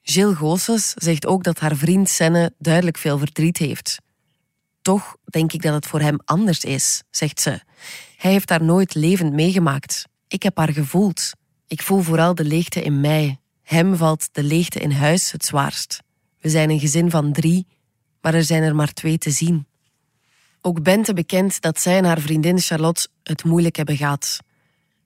Jill 0.00 0.34
Goossens 0.34 0.92
zegt 0.94 1.26
ook 1.26 1.44
dat 1.44 1.58
haar 1.58 1.76
vriend 1.76 2.08
Senne 2.08 2.52
duidelijk 2.58 2.98
veel 2.98 3.18
verdriet 3.18 3.58
heeft. 3.58 3.98
Toch 4.82 5.16
denk 5.24 5.52
ik 5.52 5.62
dat 5.62 5.74
het 5.74 5.86
voor 5.86 6.00
hem 6.00 6.18
anders 6.24 6.64
is, 6.64 7.02
zegt 7.10 7.40
ze. 7.40 7.60
Hij 8.16 8.30
heeft 8.30 8.50
haar 8.50 8.62
nooit 8.62 8.94
levend 8.94 9.32
meegemaakt. 9.32 10.04
Ik 10.28 10.42
heb 10.42 10.56
haar 10.56 10.72
gevoeld. 10.72 11.32
Ik 11.66 11.82
voel 11.82 12.00
vooral 12.00 12.34
de 12.34 12.44
leegte 12.44 12.82
in 12.82 13.00
mij. 13.00 13.38
Hem 13.62 13.96
valt 13.96 14.28
de 14.32 14.42
leegte 14.42 14.80
in 14.80 14.90
huis 14.90 15.32
het 15.32 15.44
zwaarst. 15.44 16.02
We 16.40 16.48
zijn 16.48 16.70
een 16.70 16.80
gezin 16.80 17.10
van 17.10 17.32
drie, 17.32 17.66
maar 18.20 18.34
er 18.34 18.44
zijn 18.44 18.62
er 18.62 18.74
maar 18.74 18.92
twee 18.92 19.18
te 19.18 19.30
zien. 19.30 19.66
Ook 20.60 20.82
Bente 20.82 21.14
bekent 21.14 21.60
dat 21.60 21.80
zij 21.80 21.96
en 21.96 22.04
haar 22.04 22.20
vriendin 22.20 22.58
Charlotte 22.58 23.08
het 23.22 23.44
moeilijk 23.44 23.76
hebben 23.76 23.96
gehad. 23.96 24.38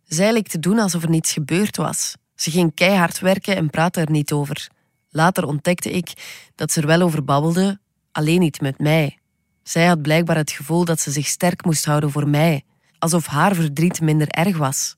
Zij 0.04 0.32
leek 0.32 0.48
te 0.48 0.58
doen 0.58 0.78
alsof 0.78 1.02
er 1.02 1.10
niets 1.10 1.32
gebeurd 1.32 1.76
was. 1.76 2.16
Ze 2.34 2.50
ging 2.50 2.74
keihard 2.74 3.18
werken 3.18 3.56
en 3.56 3.70
praatte 3.70 4.00
er 4.00 4.10
niet 4.10 4.32
over. 4.32 4.68
Later 5.10 5.46
ontdekte 5.46 5.90
ik 5.90 6.12
dat 6.54 6.72
ze 6.72 6.80
er 6.80 6.86
wel 6.86 7.00
over 7.00 7.24
babbelde, 7.24 7.80
alleen 8.12 8.40
niet 8.40 8.60
met 8.60 8.78
mij. 8.78 9.18
Zij 9.62 9.86
had 9.86 10.02
blijkbaar 10.02 10.36
het 10.36 10.50
gevoel 10.50 10.84
dat 10.84 11.00
ze 11.00 11.10
zich 11.10 11.26
sterk 11.26 11.64
moest 11.64 11.84
houden 11.84 12.10
voor 12.10 12.28
mij, 12.28 12.62
alsof 12.98 13.26
haar 13.26 13.54
verdriet 13.54 14.00
minder 14.00 14.28
erg 14.28 14.56
was. 14.56 14.94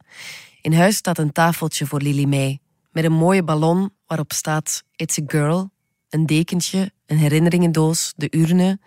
In 0.60 0.72
huis 0.72 0.96
staat 0.96 1.18
een 1.18 1.32
tafeltje 1.32 1.86
voor 1.86 2.00
Lily 2.00 2.24
May, 2.24 2.58
met 2.90 3.04
een 3.04 3.12
mooie 3.12 3.42
ballon 3.42 3.90
waarop 4.06 4.32
staat 4.32 4.82
It's 4.96 5.18
a 5.18 5.22
Girl, 5.26 5.70
een 6.08 6.26
dekentje, 6.26 6.92
een 7.06 7.18
herinneringendoos, 7.18 8.12
de 8.16 8.36
urne 8.36 8.78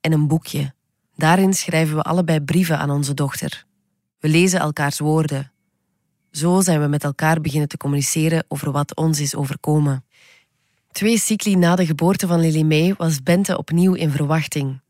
en 0.00 0.12
een 0.12 0.26
boekje. 0.26 0.75
Daarin 1.16 1.54
schrijven 1.54 1.96
we 1.96 2.02
allebei 2.02 2.40
brieven 2.40 2.78
aan 2.78 2.90
onze 2.90 3.14
dochter. 3.14 3.64
We 4.18 4.28
lezen 4.28 4.60
elkaars 4.60 4.98
woorden. 4.98 5.52
Zo 6.30 6.60
zijn 6.60 6.80
we 6.80 6.86
met 6.86 7.04
elkaar 7.04 7.40
beginnen 7.40 7.68
te 7.68 7.76
communiceren 7.76 8.44
over 8.48 8.72
wat 8.72 8.96
ons 8.96 9.20
is 9.20 9.34
overkomen. 9.34 10.04
Twee 10.92 11.18
cycli 11.18 11.56
na 11.56 11.76
de 11.76 11.86
geboorte 11.86 12.26
van 12.26 12.40
Lily 12.40 12.62
May 12.62 12.94
was 12.96 13.22
Bente 13.22 13.58
opnieuw 13.58 13.94
in 13.94 14.10
verwachting. 14.10 14.80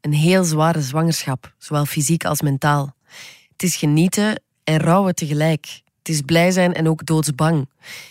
Een 0.00 0.12
heel 0.12 0.44
zware 0.44 0.82
zwangerschap, 0.82 1.54
zowel 1.58 1.86
fysiek 1.86 2.24
als 2.24 2.40
mentaal. 2.40 2.94
Het 3.52 3.62
is 3.62 3.76
genieten 3.76 4.42
en 4.64 4.78
rouwen 4.78 5.14
tegelijk. 5.14 5.82
Het 5.98 6.08
is 6.08 6.20
blij 6.20 6.50
zijn 6.50 6.74
en 6.74 6.88
ook 6.88 7.06
doodsbang. 7.06 7.68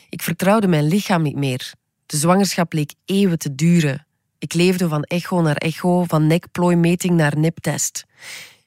Ik 0.09 0.21
vertrouwde 0.21 0.67
mijn 0.67 0.87
lichaam 0.87 1.21
niet 1.21 1.35
meer. 1.35 1.73
De 2.05 2.17
zwangerschap 2.17 2.73
leek 2.73 2.93
eeuwen 3.05 3.37
te 3.37 3.55
duren. 3.55 4.02
Ik 4.43 4.53
leefde 4.53 4.87
van 4.87 5.03
echo 5.03 5.41
naar 5.41 5.55
echo, 5.55 6.03
van 6.03 6.27
nekplooimeting 6.27 7.13
naar 7.15 7.37
niptest. 7.37 8.05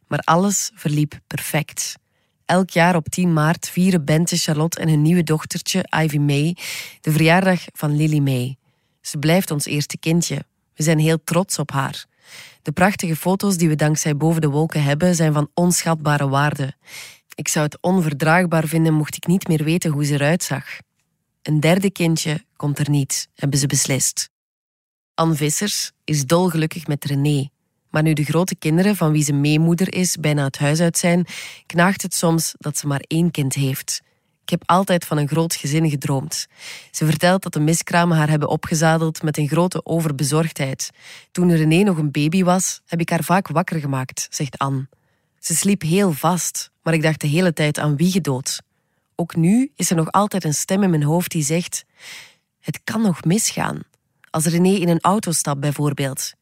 Maar 0.06 0.18
alles 0.18 0.70
verliep 0.74 1.18
perfect. 1.26 1.96
Elk 2.44 2.70
jaar 2.70 2.96
op 2.96 3.08
10 3.08 3.32
maart 3.32 3.68
vieren 3.68 4.04
Bente, 4.04 4.36
Charlotte 4.36 4.80
en 4.80 4.88
hun 4.88 5.02
nieuwe 5.02 5.22
dochtertje, 5.22 5.84
Ivy 6.02 6.18
May, 6.18 6.56
de 7.00 7.12
verjaardag 7.12 7.64
van 7.72 7.96
Lily 7.96 8.18
May. 8.18 8.56
Ze 9.00 9.18
blijft 9.18 9.50
ons 9.50 9.64
eerste 9.64 9.98
kindje. 9.98 10.44
We 10.74 10.82
zijn 10.82 10.98
heel 10.98 11.24
trots 11.24 11.58
op 11.58 11.70
haar. 11.70 12.04
De 12.62 12.72
prachtige 12.72 13.16
foto's 13.16 13.56
die 13.56 13.68
we 13.68 13.74
dankzij 13.74 14.16
Boven 14.16 14.40
de 14.40 14.48
Wolken 14.48 14.82
hebben, 14.82 15.14
zijn 15.14 15.32
van 15.32 15.50
onschatbare 15.54 16.28
waarde. 16.28 16.74
Ik 17.34 17.48
zou 17.48 17.64
het 17.64 17.78
onverdraagbaar 17.80 18.66
vinden 18.66 18.94
mocht 18.94 19.16
ik 19.16 19.26
niet 19.26 19.48
meer 19.48 19.64
weten 19.64 19.90
hoe 19.90 20.04
ze 20.04 20.14
eruit 20.14 20.42
zag. 20.42 20.64
Een 21.42 21.60
derde 21.60 21.90
kindje 21.90 22.44
komt 22.56 22.78
er 22.78 22.90
niet, 22.90 23.28
hebben 23.34 23.58
ze 23.58 23.66
beslist. 23.66 24.34
Anne 25.16 25.34
Vissers 25.34 25.92
is 26.04 26.24
dolgelukkig 26.24 26.86
met 26.86 27.04
René. 27.04 27.48
Maar 27.90 28.02
nu 28.02 28.12
de 28.12 28.24
grote 28.24 28.56
kinderen 28.56 28.96
van 28.96 29.12
wie 29.12 29.24
ze 29.24 29.32
meemoeder 29.32 29.94
is 29.94 30.16
bijna 30.16 30.44
het 30.44 30.58
huis 30.58 30.80
uit 30.80 30.98
zijn, 30.98 31.26
knaagt 31.66 32.02
het 32.02 32.14
soms 32.14 32.54
dat 32.58 32.78
ze 32.78 32.86
maar 32.86 33.00
één 33.06 33.30
kind 33.30 33.54
heeft. 33.54 34.00
Ik 34.42 34.50
heb 34.50 34.62
altijd 34.66 35.04
van 35.04 35.18
een 35.18 35.28
groot 35.28 35.54
gezin 35.54 35.90
gedroomd. 35.90 36.46
Ze 36.90 37.06
vertelt 37.06 37.42
dat 37.42 37.52
de 37.52 37.60
miskramen 37.60 38.16
haar 38.16 38.28
hebben 38.28 38.48
opgezadeld 38.48 39.22
met 39.22 39.38
een 39.38 39.48
grote 39.48 39.84
overbezorgdheid. 39.84 40.90
Toen 41.32 41.56
René 41.56 41.82
nog 41.82 41.96
een 41.96 42.10
baby 42.10 42.42
was, 42.42 42.80
heb 42.86 43.00
ik 43.00 43.10
haar 43.10 43.24
vaak 43.24 43.48
wakker 43.48 43.80
gemaakt, 43.80 44.26
zegt 44.30 44.58
Anne. 44.58 44.88
Ze 45.38 45.56
sliep 45.56 45.82
heel 45.82 46.12
vast, 46.12 46.70
maar 46.82 46.94
ik 46.94 47.02
dacht 47.02 47.20
de 47.20 47.26
hele 47.26 47.52
tijd 47.52 47.78
aan 47.78 47.96
wie 47.96 48.10
gedood. 48.10 48.62
Ook 49.14 49.36
nu 49.36 49.70
is 49.74 49.90
er 49.90 49.96
nog 49.96 50.10
altijd 50.10 50.44
een 50.44 50.54
stem 50.54 50.82
in 50.82 50.90
mijn 50.90 51.02
hoofd 51.02 51.30
die 51.30 51.44
zegt: 51.44 51.84
Het 52.60 52.80
kan 52.84 53.02
nog 53.02 53.24
misgaan. 53.24 53.82
Als 54.36 54.44
René 54.44 54.68
in 54.68 54.88
een 54.88 55.00
auto 55.00 55.32
stapt, 55.32 55.60
bijvoorbeeld. 55.60 56.32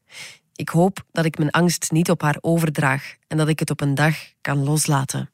Ik 0.55 0.69
hoop 0.69 1.05
dat 1.11 1.25
ik 1.25 1.37
mijn 1.37 1.49
angst 1.49 1.91
niet 1.91 2.09
op 2.09 2.21
haar 2.21 2.37
overdraag 2.41 3.15
en 3.27 3.37
dat 3.37 3.47
ik 3.47 3.59
het 3.59 3.69
op 3.69 3.81
een 3.81 3.95
dag 3.95 4.15
kan 4.41 4.63
loslaten. 4.63 5.31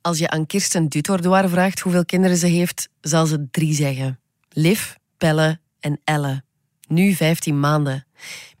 Als 0.00 0.18
je 0.18 0.30
aan 0.30 0.46
Kirsten 0.46 0.88
Dutordoir 0.88 1.48
vraagt 1.48 1.80
hoeveel 1.80 2.04
kinderen 2.04 2.36
ze 2.36 2.46
heeft, 2.46 2.88
zal 3.00 3.26
ze 3.26 3.48
drie 3.50 3.74
zeggen. 3.74 4.20
Liv, 4.48 4.94
Pelle 5.16 5.60
en 5.80 6.00
Elle. 6.04 6.42
Nu 6.88 7.14
15 7.14 7.60
maanden. 7.60 8.06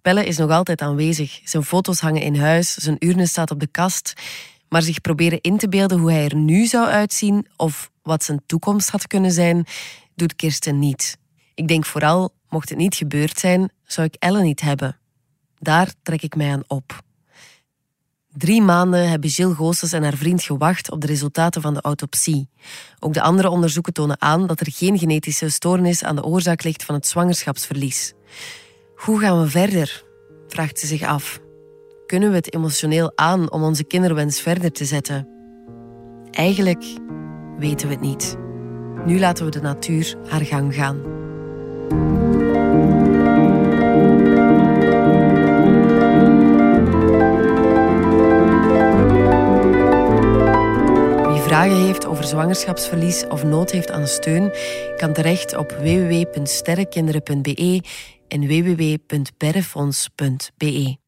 Pelle 0.02 0.24
is 0.24 0.36
nog 0.36 0.50
altijd 0.50 0.80
aanwezig. 0.80 1.40
Zijn 1.44 1.64
foto's 1.64 2.00
hangen 2.00 2.22
in 2.22 2.36
huis, 2.36 2.74
zijn 2.74 2.96
urne 2.98 3.26
staat 3.26 3.50
op 3.50 3.60
de 3.60 3.66
kast. 3.66 4.12
Maar 4.68 4.82
zich 4.82 5.00
proberen 5.00 5.40
in 5.40 5.56
te 5.56 5.68
beelden 5.68 5.98
hoe 5.98 6.12
hij 6.12 6.24
er 6.24 6.36
nu 6.36 6.66
zou 6.66 6.88
uitzien 6.88 7.46
of 7.56 7.90
wat 8.02 8.24
zijn 8.24 8.42
toekomst 8.46 8.90
had 8.90 9.06
kunnen 9.06 9.32
zijn, 9.32 9.66
doet 10.14 10.36
Kirsten 10.36 10.78
niet. 10.78 11.18
Ik 11.60 11.68
denk 11.68 11.86
vooral, 11.86 12.34
mocht 12.48 12.68
het 12.68 12.78
niet 12.78 12.94
gebeurd 12.94 13.38
zijn, 13.38 13.70
zou 13.84 14.06
ik 14.06 14.14
Elle 14.18 14.42
niet 14.42 14.60
hebben. 14.60 14.98
Daar 15.58 15.92
trek 16.02 16.22
ik 16.22 16.36
mij 16.36 16.52
aan 16.52 16.62
op. 16.66 17.02
Drie 18.32 18.62
maanden 18.62 19.08
hebben 19.08 19.30
Gilles 19.30 19.56
Goossens 19.56 19.92
en 19.92 20.02
haar 20.02 20.16
vriend 20.16 20.42
gewacht 20.42 20.90
op 20.90 21.00
de 21.00 21.06
resultaten 21.06 21.62
van 21.62 21.74
de 21.74 21.80
autopsie. 21.80 22.48
Ook 22.98 23.14
de 23.14 23.20
andere 23.20 23.48
onderzoeken 23.48 23.92
tonen 23.92 24.20
aan 24.20 24.46
dat 24.46 24.60
er 24.60 24.72
geen 24.72 24.98
genetische 24.98 25.48
stoornis 25.48 26.04
aan 26.04 26.16
de 26.16 26.24
oorzaak 26.24 26.62
ligt 26.62 26.84
van 26.84 26.94
het 26.94 27.06
zwangerschapsverlies. 27.06 28.12
Hoe 28.94 29.20
gaan 29.20 29.40
we 29.40 29.48
verder? 29.48 30.04
vraagt 30.48 30.78
ze 30.78 30.86
zich 30.86 31.02
af. 31.02 31.40
Kunnen 32.06 32.30
we 32.30 32.36
het 32.36 32.54
emotioneel 32.54 33.12
aan 33.14 33.50
om 33.50 33.62
onze 33.62 33.84
kinderwens 33.84 34.40
verder 34.40 34.72
te 34.72 34.84
zetten? 34.84 35.28
Eigenlijk 36.30 36.84
weten 37.58 37.88
we 37.88 37.94
het 37.94 38.02
niet. 38.02 38.36
Nu 39.04 39.18
laten 39.18 39.44
we 39.44 39.50
de 39.50 39.60
natuur 39.60 40.16
haar 40.28 40.44
gang 40.44 40.74
gaan. 40.74 41.19
Vragen 51.66 51.84
heeft 51.84 52.06
over 52.06 52.24
zwangerschapsverlies 52.24 53.26
of 53.26 53.44
nood 53.44 53.70
heeft 53.70 53.90
aan 53.90 54.06
steun, 54.06 54.52
kan 54.96 55.12
terecht 55.12 55.56
op 55.56 55.72
www.sterrenkinderen.be 55.72 57.82
en 58.28 58.46
www.berrefonds.be. 58.46 60.99